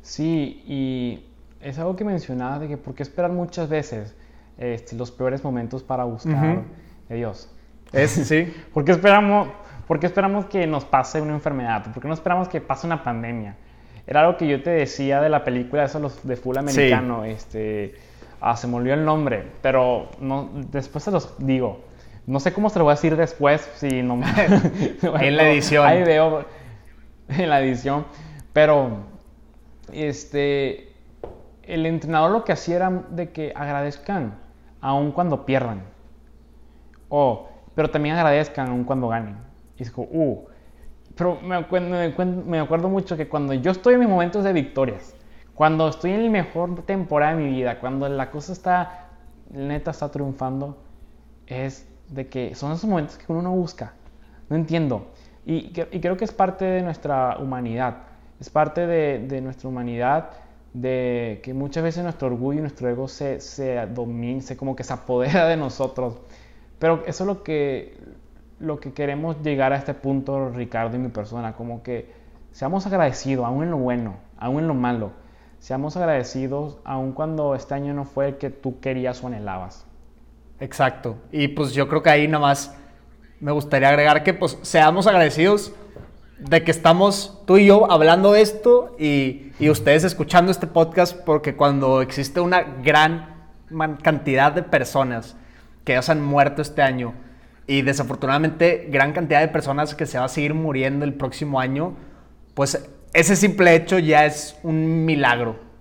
Sí, 0.00 0.62
y 0.66 1.26
es 1.60 1.78
algo 1.78 1.96
que 1.96 2.04
mencionaba 2.04 2.58
de 2.58 2.68
que 2.68 2.76
por 2.76 2.94
qué 2.94 3.02
esperar 3.02 3.30
muchas 3.30 3.68
veces 3.68 4.16
este, 4.58 4.96
los 4.96 5.10
peores 5.10 5.44
momentos 5.44 5.82
para 5.82 6.04
buscar 6.04 6.62
a 7.10 7.14
Dios. 7.14 7.50
Es, 7.92 8.10
sí. 8.10 8.52
¿Por 8.74 8.84
qué, 8.84 8.92
esperamos, 8.92 9.48
¿Por 9.86 10.04
esperamos 10.04 10.46
que 10.46 10.66
nos 10.66 10.84
pase 10.84 11.20
una 11.20 11.34
enfermedad? 11.34 11.92
¿Por 11.92 12.02
qué 12.02 12.08
no 12.08 12.14
esperamos 12.14 12.48
que 12.48 12.60
pase 12.60 12.86
una 12.86 13.02
pandemia? 13.02 13.56
Era 14.06 14.20
algo 14.20 14.36
que 14.36 14.46
yo 14.46 14.62
te 14.62 14.70
decía 14.70 15.20
de 15.20 15.28
la 15.28 15.44
película, 15.44 15.84
eso 15.84 16.00
de 16.22 16.36
full 16.36 16.56
americano, 16.56 17.24
este, 17.24 17.94
ah, 18.40 18.56
se 18.56 18.66
me 18.66 18.76
olvidó 18.76 18.94
el 18.94 19.04
nombre, 19.04 19.44
pero 19.62 20.08
no, 20.20 20.50
después 20.70 21.04
se 21.04 21.10
los 21.10 21.34
digo. 21.38 21.91
No 22.26 22.38
sé 22.40 22.52
cómo 22.52 22.70
se 22.70 22.78
lo 22.78 22.84
voy 22.84 22.92
a 22.92 22.94
decir 22.94 23.16
después, 23.16 23.68
si 23.74 24.02
no 24.02 24.16
me... 24.16 24.26
en 25.20 25.36
la 25.36 25.50
edición. 25.50 25.86
Ahí 25.86 26.02
veo 26.02 26.44
en 27.28 27.48
la 27.48 27.60
edición. 27.60 28.06
Pero, 28.52 28.98
este, 29.92 30.92
el 31.62 31.86
entrenador 31.86 32.30
lo 32.30 32.44
que 32.44 32.52
hacía 32.52 32.76
era 32.76 32.90
de 33.10 33.30
que 33.30 33.52
agradezcan 33.54 34.38
aun 34.80 35.12
cuando 35.12 35.44
pierdan. 35.46 35.82
O, 37.08 37.48
pero 37.74 37.90
también 37.90 38.16
agradezcan 38.16 38.68
aun 38.68 38.84
cuando 38.84 39.08
ganen. 39.08 39.36
Y 39.76 39.84
dijo, 39.84 40.02
uh, 40.02 40.46
pero 41.16 41.40
me 41.40 41.56
acuerdo, 41.56 41.88
me 42.46 42.58
acuerdo 42.58 42.88
mucho 42.88 43.16
que 43.16 43.28
cuando 43.28 43.52
yo 43.54 43.70
estoy 43.70 43.94
en 43.94 44.00
mis 44.00 44.08
momentos 44.08 44.44
de 44.44 44.52
victorias, 44.52 45.14
cuando 45.54 45.88
estoy 45.88 46.12
en 46.12 46.24
la 46.24 46.30
mejor 46.30 46.82
temporada 46.82 47.34
de 47.34 47.42
mi 47.42 47.50
vida, 47.50 47.78
cuando 47.80 48.08
la 48.08 48.30
cosa 48.30 48.52
está, 48.52 49.08
neta 49.50 49.90
está 49.90 50.10
triunfando, 50.10 50.82
es 51.46 51.91
de 52.12 52.28
que 52.28 52.54
son 52.54 52.72
esos 52.72 52.88
momentos 52.88 53.16
que 53.16 53.24
uno 53.32 53.42
no 53.42 53.52
busca. 53.52 53.92
No 54.48 54.56
entiendo. 54.56 55.06
Y, 55.44 55.72
creo 55.72 56.16
que 56.16 56.24
es 56.24 56.32
parte 56.32 56.64
de 56.64 56.82
nuestra 56.82 57.38
humanidad. 57.38 57.96
Es 58.40 58.50
parte 58.50 58.86
de, 58.86 59.40
nuestra 59.40 59.68
humanidad 59.68 60.30
de 60.72 61.40
que 61.42 61.52
muchas 61.52 61.82
veces 61.82 62.02
nuestro 62.02 62.28
orgullo 62.28 62.58
y 62.58 62.62
nuestro 62.62 62.88
ego 62.88 63.08
se, 63.08 63.40
se 63.40 63.86
domina, 63.86 64.40
se 64.40 64.56
como 64.56 64.74
que 64.76 64.84
se 64.84 64.92
apodera 64.92 65.46
de 65.46 65.56
nosotros. 65.56 66.18
Pero 66.78 67.02
eso 67.06 67.24
es 67.24 67.26
lo 67.26 67.42
que, 67.42 67.96
lo 68.58 68.80
que 68.80 68.92
queremos 68.92 69.40
llegar 69.42 69.72
a 69.72 69.76
este 69.76 69.94
punto, 69.94 70.50
Ricardo 70.50 70.96
y 70.96 71.00
mi 71.00 71.08
persona, 71.08 71.54
como 71.54 71.82
que 71.82 72.12
seamos 72.52 72.86
agradecidos, 72.86 73.44
aún 73.46 73.64
en 73.64 73.70
lo 73.70 73.78
bueno, 73.78 74.16
aún 74.38 74.60
en 74.60 74.68
lo 74.68 74.74
malo. 74.74 75.12
Seamos 75.58 75.96
agradecidos, 75.96 76.78
aun 76.84 77.12
cuando 77.12 77.54
este 77.54 77.74
año 77.74 77.94
no 77.94 78.04
fue 78.04 78.28
el 78.28 78.36
que 78.36 78.50
tú 78.50 78.80
querías 78.80 79.22
o 79.22 79.28
anhelabas. 79.28 79.86
Exacto. 80.62 81.18
Y 81.32 81.48
pues 81.48 81.72
yo 81.72 81.88
creo 81.88 82.04
que 82.04 82.10
ahí 82.10 82.28
nada 82.28 82.38
más 82.38 82.72
me 83.40 83.50
gustaría 83.50 83.88
agregar 83.88 84.22
que 84.22 84.32
pues 84.32 84.56
seamos 84.62 85.08
agradecidos 85.08 85.72
de 86.38 86.62
que 86.62 86.70
estamos 86.70 87.42
tú 87.46 87.56
y 87.56 87.66
yo 87.66 87.90
hablando 87.90 88.36
esto 88.36 88.94
y, 88.96 89.50
y 89.58 89.70
ustedes 89.70 90.04
escuchando 90.04 90.52
este 90.52 90.68
podcast 90.68 91.16
porque 91.16 91.56
cuando 91.56 92.00
existe 92.00 92.40
una 92.40 92.60
gran 92.60 93.50
cantidad 94.02 94.52
de 94.52 94.62
personas 94.62 95.36
que 95.82 95.94
ya 95.94 96.02
se 96.02 96.12
han 96.12 96.22
muerto 96.22 96.62
este 96.62 96.80
año 96.80 97.12
y 97.66 97.82
desafortunadamente 97.82 98.86
gran 98.88 99.12
cantidad 99.12 99.40
de 99.40 99.48
personas 99.48 99.96
que 99.96 100.06
se 100.06 100.20
va 100.20 100.26
a 100.26 100.28
seguir 100.28 100.54
muriendo 100.54 101.04
el 101.04 101.14
próximo 101.14 101.58
año, 101.58 101.96
pues 102.54 102.88
ese 103.14 103.34
simple 103.34 103.74
hecho 103.74 103.98
ya 103.98 104.26
es 104.26 104.56
un 104.62 105.04
milagro. 105.04 105.71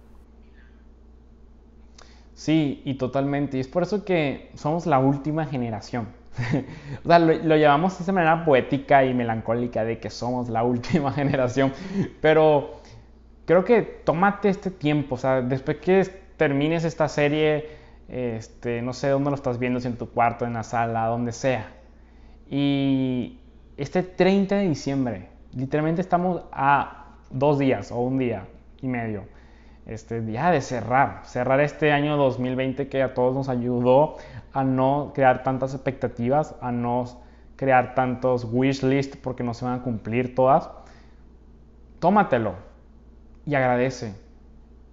Sí, 2.42 2.82
y 2.86 2.96
totalmente. 2.96 3.58
Y 3.58 3.60
es 3.60 3.68
por 3.68 3.84
eso 3.84 4.04
que 4.04 4.50
somos 4.56 4.88
la 4.88 4.98
última 4.98 5.46
generación. 5.46 6.08
o 7.06 7.08
sea, 7.08 7.20
lo, 7.20 7.56
llevamos 7.56 8.00
de 8.00 8.04
esa 8.04 8.12
manera 8.12 8.44
poética 8.44 9.06
y 9.06 9.14
melancólica 9.14 9.84
de 9.84 10.00
que 10.00 10.10
somos 10.10 10.50
la 10.50 10.64
última 10.74 11.12
generación. 11.12 11.72
Pero 12.20 12.82
creo 13.46 13.64
que 13.64 13.84
tómate 13.84 14.50
este 14.50 14.72
tiempo. 14.72 15.14
O 15.14 15.18
sea, 15.20 15.44
después 15.44 15.78
que 15.78 16.04
termines 16.36 16.84
esta 16.84 17.08
serie, 17.10 17.70
este, 18.10 18.82
no 18.82 18.94
sé 18.94 19.10
dónde 19.10 19.30
lo 19.30 19.36
estás 19.36 19.60
viendo, 19.60 19.80
si 19.80 19.88
en 19.88 19.98
tu 19.98 20.10
cuarto, 20.10 20.44
en 20.44 20.54
la 20.54 20.64
sala, 20.64 21.06
donde 21.06 21.34
sea. 21.34 21.72
Y 22.50 23.40
este 23.78 24.02
30 24.02 24.56
de 24.56 24.68
diciembre, 24.68 25.30
literalmente 25.54 26.02
estamos 26.02 26.42
a 26.52 27.18
dos 27.30 27.60
días 27.60 27.92
o 27.92 28.00
un 28.00 28.18
día 28.18 28.48
y 28.82 28.88
medio 28.88 29.26
este, 29.86 30.24
ya 30.32 30.52
de 30.52 30.62
cerrar, 30.62 31.22
cerrar 31.24 31.60
este 31.60 31.92
año 31.92 32.18
2020 32.18 32.88
que 32.88 33.02
a 33.02 33.14
todos 33.14 33.34
nos 33.34 33.50
ayudó 33.50 34.18
a 34.54 34.64
no 34.64 35.12
crear 35.14 35.44
tantas 35.44 35.74
expectativas, 35.74 36.56
a 36.62 36.72
no 36.72 37.06
crear 37.56 37.96
tantos 37.96 38.48
wish 38.52 38.84
list 38.84 39.16
porque 39.18 39.44
no 39.44 39.54
se 39.54 39.66
van 39.66 39.80
a 39.80 39.84
cumplir 39.84 40.36
todas. 40.36 40.70
Tómatelo 42.00 42.56
y 43.46 43.56
agradece. 43.56 44.14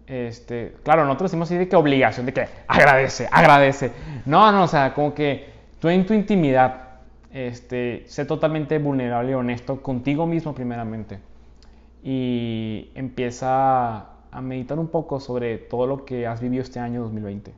Este, 0.07 0.75
claro, 0.83 1.05
nosotros 1.05 1.31
decimos 1.31 1.49
así 1.49 1.59
de 1.59 1.69
que 1.69 1.77
obligación, 1.77 2.25
de 2.27 2.33
que 2.33 2.49
agradece, 2.67 3.29
agradece. 3.31 3.93
No, 4.25 4.51
no, 4.53 4.63
o 4.63 4.69
sea, 4.69 4.95
como 4.95 5.15
que 5.15 5.51
tú 5.81 5.89
en 5.89 6.07
tu 6.07 6.15
intimidad, 6.15 7.01
este, 7.31 8.05
sé 8.07 8.25
totalmente 8.25 8.79
vulnerable 8.79 9.33
y 9.33 9.35
honesto 9.35 9.83
contigo 9.83 10.27
mismo 10.27 10.55
primeramente. 10.55 11.19
Y 12.03 12.91
empieza 12.95 14.07
a 14.31 14.41
meditar 14.41 14.79
un 14.79 14.89
poco 14.89 15.21
sobre 15.21 15.59
todo 15.59 15.87
lo 15.87 16.05
que 16.05 16.27
has 16.27 16.41
vivido 16.41 16.63
este 16.63 16.81
año 16.81 17.03
2020. 17.03 17.55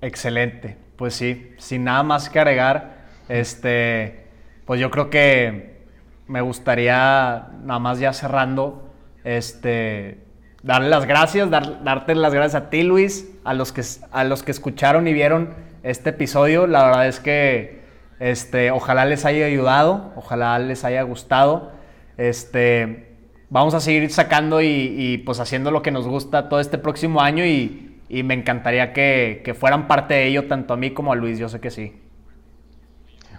Excelente. 0.00 0.76
Pues 0.96 1.14
sí, 1.14 1.54
sin 1.58 1.84
nada 1.84 2.02
más 2.02 2.28
que 2.28 2.38
agregar, 2.38 3.06
este, 3.28 4.26
pues 4.66 4.80
yo 4.80 4.90
creo 4.90 5.10
que 5.10 5.82
me 6.26 6.40
gustaría, 6.40 7.48
nada 7.62 7.78
más 7.78 7.98
ya 7.98 8.12
cerrando, 8.12 8.90
este, 9.24 10.18
darle 10.62 10.88
las 10.88 11.06
gracias, 11.06 11.50
darte 11.50 12.14
las 12.14 12.34
gracias 12.34 12.62
a 12.62 12.70
ti, 12.70 12.82
Luis, 12.82 13.30
a 13.44 13.54
los, 13.54 13.72
que, 13.72 13.82
a 14.10 14.24
los 14.24 14.42
que 14.42 14.50
escucharon 14.50 15.06
y 15.08 15.12
vieron 15.12 15.54
este 15.82 16.10
episodio. 16.10 16.66
La 16.66 16.84
verdad 16.84 17.06
es 17.06 17.20
que 17.20 17.82
este, 18.20 18.70
ojalá 18.70 19.04
les 19.04 19.24
haya 19.24 19.46
ayudado, 19.46 20.12
ojalá 20.16 20.58
les 20.58 20.84
haya 20.84 21.02
gustado. 21.02 21.72
Este, 22.16 23.11
vamos 23.52 23.74
a 23.74 23.80
seguir 23.80 24.10
sacando 24.10 24.60
y, 24.60 25.22
pues 25.24 25.38
haciendo 25.38 25.70
lo 25.70 25.82
que 25.82 25.90
nos 25.90 26.08
gusta 26.08 26.48
todo 26.48 26.60
este 26.60 26.78
próximo 26.78 27.20
año 27.20 27.44
y, 27.44 27.88
me 28.08 28.34
encantaría 28.34 28.92
que, 28.92 29.56
fueran 29.58 29.86
parte 29.86 30.14
de 30.14 30.26
ello 30.26 30.48
tanto 30.48 30.74
a 30.74 30.76
mí 30.76 30.90
como 30.90 31.12
a 31.12 31.16
Luis, 31.16 31.38
yo 31.38 31.48
sé 31.48 31.60
que 31.60 31.70
sí. 31.70 31.94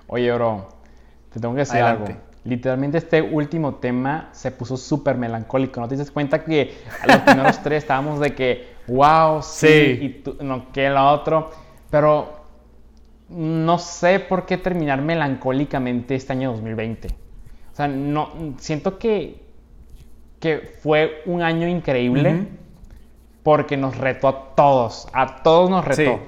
Oye, 0.08 0.32
bro, 0.32 0.70
te 1.32 1.40
tengo 1.40 1.54
que 1.54 1.62
decir 1.62 1.82
algo 1.82 2.06
literalmente 2.46 2.98
este 2.98 3.22
último 3.22 3.76
tema 3.76 4.30
se 4.34 4.52
puso 4.52 4.78
súper 4.78 5.18
melancólico. 5.18 5.80
¿No 5.80 5.88
te 5.88 5.96
das 5.96 6.12
cuenta 6.12 6.44
que 6.44 6.76
a 7.02 7.08
los 7.08 7.18
primeros 7.18 7.62
tres 7.64 7.84
estábamos 7.84 8.20
de 8.20 8.34
que, 8.36 8.76
wow, 8.88 9.42
sí, 9.42 9.98
y 10.02 10.10
tú, 10.22 10.38
no, 10.42 10.72
que 10.72 10.90
lo 10.90 11.10
otro? 11.10 11.52
Pero 11.90 12.44
no 13.30 13.80
sé 13.80 14.20
por 14.20 14.46
qué 14.46 14.58
terminar 14.58 15.02
melancólicamente 15.02 16.16
este 16.16 16.34
año 16.34 16.52
2020. 16.52 17.08
O 17.08 17.76
sea, 17.76 17.88
no, 17.88 18.56
siento 18.58 19.00
que, 19.00 19.43
que 20.44 20.76
fue 20.82 21.22
un 21.26 21.42
año 21.42 21.70
increíble 21.70 22.48
porque 23.44 23.78
nos 23.78 23.96
retó 23.96 24.28
a 24.28 24.56
todos, 24.56 25.08
a 25.14 25.42
todos 25.42 25.70
nos 25.70 25.86
retó. 25.86 26.20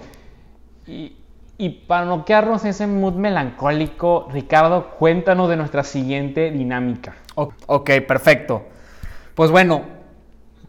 Y, 0.88 1.18
y 1.58 1.70
para 1.86 2.06
no 2.06 2.24
quedarnos 2.24 2.64
en 2.64 2.70
ese 2.70 2.88
mood 2.88 3.16
melancólico, 3.16 4.30
Ricardo, 4.32 4.92
cuéntanos 4.92 5.50
de 5.50 5.58
nuestra 5.58 5.84
siguiente 5.84 6.50
dinámica. 6.50 7.18
Ok, 7.36 7.92
perfecto. 8.08 8.64
Pues 9.34 9.52
bueno, 9.52 9.82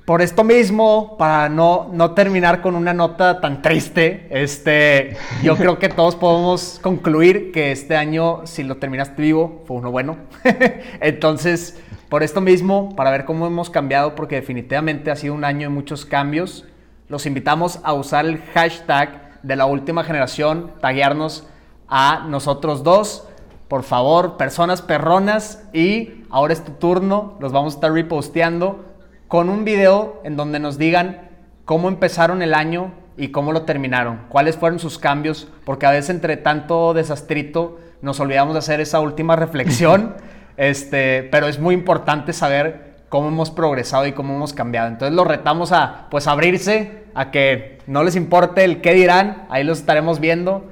por 0.07 0.23
esto 0.23 0.43
mismo, 0.43 1.17
para 1.17 1.49
no, 1.49 1.89
no 1.93 2.15
terminar 2.15 2.61
con 2.61 2.75
una 2.75 2.95
nota 2.95 3.41
tan 3.41 3.63
triste, 3.63 4.27
este, 4.31 5.17
yo 5.45 5.57
creo 5.57 5.79
que 5.79 5.89
todos 5.89 6.17
podemos 6.17 6.81
concluir 6.83 7.53
que 7.53 7.71
este 7.71 7.95
año, 7.95 8.41
si 8.45 8.65
lo 8.65 8.79
terminaste 8.79 9.23
vivo, 9.23 9.63
fue 9.67 9.77
uno 9.77 9.93
bueno. 9.93 10.17
Entonces, 11.01 11.81
por 12.09 12.23
esto 12.23 12.41
mismo, 12.41 12.95
para 12.97 13.11
ver 13.11 13.25
cómo 13.25 13.47
hemos 13.47 13.71
cambiado, 13.71 14.15
porque 14.15 14.37
definitivamente 14.37 15.11
ha 15.11 15.17
sido 15.17 15.35
un 15.35 15.45
año 15.45 15.69
de 15.69 15.75
muchos 15.75 16.05
cambios, 16.05 16.65
los 17.09 17.25
invitamos 17.25 17.79
a 17.85 17.93
usar 17.93 18.27
el 18.27 18.43
hashtag 18.55 19.41
de 19.43 19.55
la 19.55 19.67
última 19.67 20.03
generación, 20.03 20.73
taguearnos 20.81 21.47
a 21.89 22.27
nosotros 22.29 22.83
dos. 22.83 23.29
Por 23.69 23.85
favor, 23.85 24.37
personas 24.37 24.83
perronas. 24.83 25.65
Y 25.73 26.25
ahora 26.31 26.53
es 26.53 26.65
tu 26.65 26.73
turno. 26.73 27.35
Los 27.39 27.53
vamos 27.53 27.75
a 27.75 27.77
estar 27.77 27.93
reposteando 27.93 28.85
con 29.29 29.49
un 29.49 29.65
video 29.65 30.21
en 30.25 30.37
donde 30.37 30.59
nos 30.59 30.79
digan 30.79 31.31
cómo 31.65 31.89
empezaron 31.89 32.43
el 32.43 32.55
año 32.55 32.93
y 33.17 33.29
cómo 33.29 33.53
lo 33.53 33.63
terminaron. 33.63 34.23
Cuáles 34.29 34.57
fueron 34.57 34.81
sus 34.81 34.99
cambios. 34.99 35.49
Porque 35.65 35.87
a 35.87 35.93
veces 35.93 36.11
entre 36.11 36.37
tanto 36.37 36.93
desastrito 36.93 37.79
nos 38.03 38.19
olvidamos 38.19 38.55
de 38.55 38.59
hacer 38.59 38.81
esa 38.81 38.99
última 38.99 39.37
reflexión. 39.37 40.17
este, 40.57 41.23
pero 41.25 41.49
es 41.49 41.59
muy 41.59 41.75
importante 41.75 42.33
saber 42.33 42.97
cómo 43.09 43.29
hemos 43.29 43.51
progresado 43.51 44.07
y 44.07 44.13
cómo 44.13 44.35
hemos 44.35 44.53
cambiado. 44.53 44.89
Entonces 44.89 45.15
los 45.15 45.27
retamos 45.27 45.73
a 45.73 46.07
pues 46.11 46.27
abrirse, 46.27 47.05
a 47.15 47.31
que 47.31 47.79
no 47.87 48.03
les 48.03 48.17
importe 48.17 48.65
el 48.65 48.81
qué 48.81 48.95
dirán, 48.95 49.47
ahí 49.49 49.65
los 49.65 49.79
estaremos 49.79 50.21
viendo. 50.21 50.65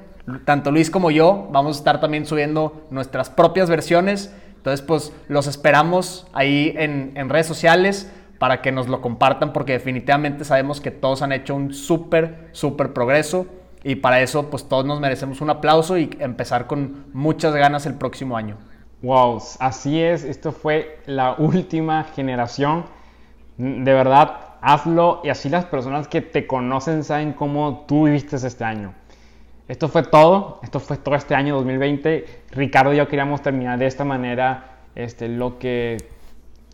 Tanto 0.44 0.70
Luis 0.70 0.90
como 0.90 1.10
yo 1.10 1.48
vamos 1.52 1.76
a 1.76 1.78
estar 1.78 2.00
también 2.00 2.26
subiendo 2.26 2.86
nuestras 2.90 3.30
propias 3.30 3.68
versiones. 3.68 4.34
Entonces, 4.56 4.80
pues 4.80 5.12
los 5.28 5.46
esperamos 5.46 6.26
ahí 6.32 6.74
en, 6.76 7.12
en 7.16 7.28
redes 7.28 7.46
sociales 7.46 8.10
para 8.38 8.62
que 8.62 8.72
nos 8.72 8.88
lo 8.88 9.00
compartan 9.00 9.52
porque 9.52 9.72
definitivamente 9.72 10.44
sabemos 10.44 10.80
que 10.80 10.90
todos 10.90 11.22
han 11.22 11.32
hecho 11.32 11.54
un 11.54 11.72
súper, 11.72 12.48
súper 12.52 12.92
progreso 12.92 13.46
y 13.82 13.96
para 13.96 14.20
eso 14.22 14.50
pues 14.50 14.68
todos 14.68 14.84
nos 14.86 15.00
merecemos 15.00 15.40
un 15.40 15.50
aplauso 15.50 15.98
y 15.98 16.10
empezar 16.18 16.66
con 16.66 17.04
muchas 17.12 17.54
ganas 17.54 17.86
el 17.86 17.94
próximo 17.94 18.36
año. 18.36 18.56
Wow, 19.04 19.38
así 19.58 20.00
es, 20.00 20.24
esto 20.24 20.50
fue 20.50 20.98
la 21.04 21.34
última 21.34 22.04
generación. 22.04 22.86
De 23.58 23.92
verdad, 23.92 24.38
hazlo 24.62 25.20
y 25.22 25.28
así 25.28 25.50
las 25.50 25.66
personas 25.66 26.08
que 26.08 26.22
te 26.22 26.46
conocen 26.46 27.04
saben 27.04 27.34
cómo 27.34 27.84
tú 27.86 28.04
viviste 28.04 28.36
este 28.36 28.64
año. 28.64 28.94
Esto 29.68 29.88
fue 29.88 30.04
todo, 30.04 30.58
esto 30.62 30.80
fue 30.80 30.96
todo 30.96 31.16
este 31.16 31.34
año 31.34 31.54
2020. 31.56 32.24
Ricardo 32.52 32.94
y 32.94 32.96
yo 32.96 33.06
queríamos 33.06 33.42
terminar 33.42 33.78
de 33.78 33.88
esta 33.88 34.06
manera 34.06 34.78
este, 34.94 35.28
lo 35.28 35.58
que 35.58 35.98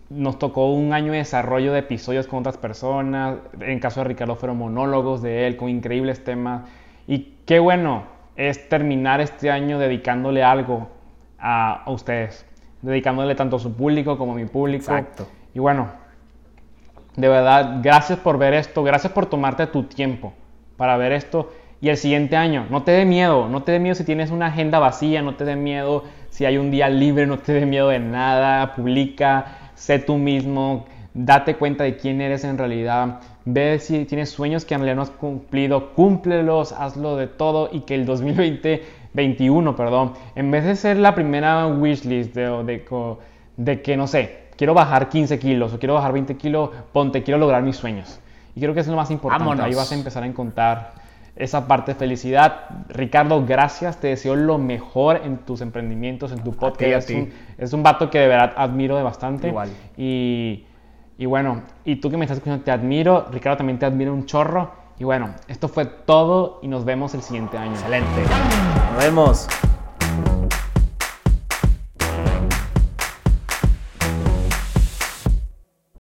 nos 0.09 0.39
tocó 0.39 0.73
un 0.73 0.93
año 0.93 1.11
de 1.11 1.19
desarrollo 1.19 1.73
de 1.73 1.81
episodios 1.81 2.29
con 2.29 2.39
otras 2.39 2.59
personas. 2.59 3.39
En 3.59 3.81
caso 3.81 4.03
de 4.03 4.05
Ricardo 4.05 4.37
fueron 4.37 4.57
monólogos 4.57 5.21
de 5.21 5.49
él 5.49 5.57
con 5.57 5.69
increíbles 5.69 6.23
temas. 6.23 6.63
Y 7.09 7.39
qué 7.45 7.59
bueno 7.59 8.05
es 8.37 8.69
terminar 8.69 9.21
este 9.21 9.51
año 9.51 9.81
dedicándole 9.81 10.45
algo 10.45 11.00
a, 11.41 11.83
a 11.85 11.91
ustedes, 11.91 12.47
dedicándole 12.83 13.35
tanto 13.35 13.57
a 13.57 13.59
su 13.59 13.73
público 13.73 14.19
como 14.19 14.33
a 14.33 14.37
mi 14.37 14.47
público. 14.47 14.85
Exacto. 14.85 15.27
Y 15.55 15.59
bueno, 15.59 15.89
de 17.17 17.29
verdad, 17.29 17.81
gracias 17.83 18.19
por 18.19 18.39
ver 18.39 18.55
esto, 18.55 18.83
gracias 18.83 19.13
por 19.13 19.27
tomarte 19.27 19.67
tu 19.67 19.85
tiempo 19.85 20.33
para 20.77 20.97
ver 20.97 21.13
esto. 21.13 21.53
Y 21.83 21.89
el 21.89 21.97
siguiente 21.97 22.37
año, 22.37 22.67
no 22.71 22.83
te 22.83 22.93
dé 22.93 23.07
miedo, 23.07 23.49
no 23.49 23.63
te 23.63 23.73
dé 23.73 23.79
miedo 23.79 23.95
si 23.95 24.05
tienes 24.05 24.31
una 24.31 24.47
agenda 24.47 24.79
vacía, 24.79 25.23
no 25.23 25.35
te 25.35 25.45
dé 25.45 25.57
miedo 25.57 26.05
si 26.29 26.45
hay 26.45 26.59
un 26.59 26.71
día 26.71 26.89
libre, 26.89 27.27
no 27.27 27.39
te 27.39 27.53
dé 27.53 27.67
miedo 27.67 27.89
de 27.89 27.99
nada, 27.99 28.75
publica, 28.75 29.73
sé 29.75 29.99
tú 29.99 30.17
mismo, 30.17 30.87
date 31.15 31.57
cuenta 31.57 31.85
de 31.85 31.97
quién 31.97 32.21
eres 32.21 32.45
en 32.45 32.59
realidad, 32.59 33.21
ve 33.45 33.79
si 33.79 34.05
tienes 34.05 34.31
sueños 34.31 34.65
que 34.65 34.77
no 34.77 35.03
has 35.03 35.11
cumplido, 35.11 35.93
cúmplelos, 35.95 36.73
hazlo 36.73 37.17
de 37.17 37.27
todo 37.27 37.71
y 37.73 37.81
que 37.81 37.95
el 37.95 38.07
2020, 38.07 38.83
21, 39.13 39.77
perdón, 39.77 40.13
en 40.35 40.51
vez 40.51 40.65
de 40.65 40.77
ser 40.77 40.97
la 40.97 41.15
primera 41.15 41.67
wishlist 41.67 42.35
de, 42.35 42.65
de, 42.65 43.17
de 43.57 43.83
que, 43.83 43.97
no 43.97 44.07
sé, 44.07 44.41
quiero 44.57 44.75
bajar 44.75 45.09
15 45.09 45.39
kilos 45.39 45.73
o 45.73 45.79
quiero 45.79 45.95
bajar 45.95 46.13
20 46.13 46.37
kilos, 46.37 46.71
ponte, 46.93 47.23
quiero 47.23 47.39
lograr 47.39 47.63
mis 47.63 47.77
sueños. 47.77 48.21
Y 48.55 48.61
creo 48.61 48.75
que 48.75 48.81
eso 48.81 48.91
es 48.91 48.93
lo 48.93 48.97
más 48.97 49.11
importante. 49.11 49.63
Ahí 49.63 49.75
vas 49.75 49.91
a 49.93 49.95
empezar 49.95 50.23
a 50.23 50.27
encontrar 50.27 50.93
esa 51.37 51.67
parte 51.67 51.93
de 51.93 51.99
felicidad. 51.99 52.65
Ricardo, 52.89 53.45
gracias. 53.47 53.99
Te 53.99 54.09
deseo 54.09 54.37
lo 54.37 54.59
mejor 54.59 55.23
en 55.25 55.39
tus 55.39 55.61
emprendimientos, 55.61 56.33
en 56.33 56.43
tu 56.43 56.53
podcast. 56.55 57.09
Es, 57.09 57.17
un, 57.17 57.33
es, 57.57 57.73
un, 57.73 57.83
vato 57.83 58.11
que 58.11 58.19
de 58.19 58.29
verdad 58.29 58.53
admiro 58.57 58.97
de 58.97 59.03
bastante. 59.03 59.49
Igual. 59.49 59.71
Y, 59.97 60.67
y 61.17 61.27
bueno, 61.27 61.63
y 61.85 61.97
tú 61.97 62.11
que 62.11 62.17
me 62.17 62.25
estás 62.25 62.39
escuchando, 62.39 62.65
te 62.65 62.71
admiro. 62.71 63.29
Ricardo 63.31 63.59
también 63.59 63.79
te 63.79 63.87
admiro 63.87 64.13
un 64.13 64.27
chorro. 64.27 64.73
Y 65.01 65.05
bueno, 65.05 65.35
esto 65.49 65.67
fue 65.69 65.87
todo 65.87 66.59
y 66.61 66.69
nos 66.69 66.85
vemos 66.85 67.15
el 67.15 67.23
siguiente 67.23 67.57
año. 67.57 67.73
Excelente. 67.73 68.23
Nos 68.93 69.03
vemos. 69.03 69.47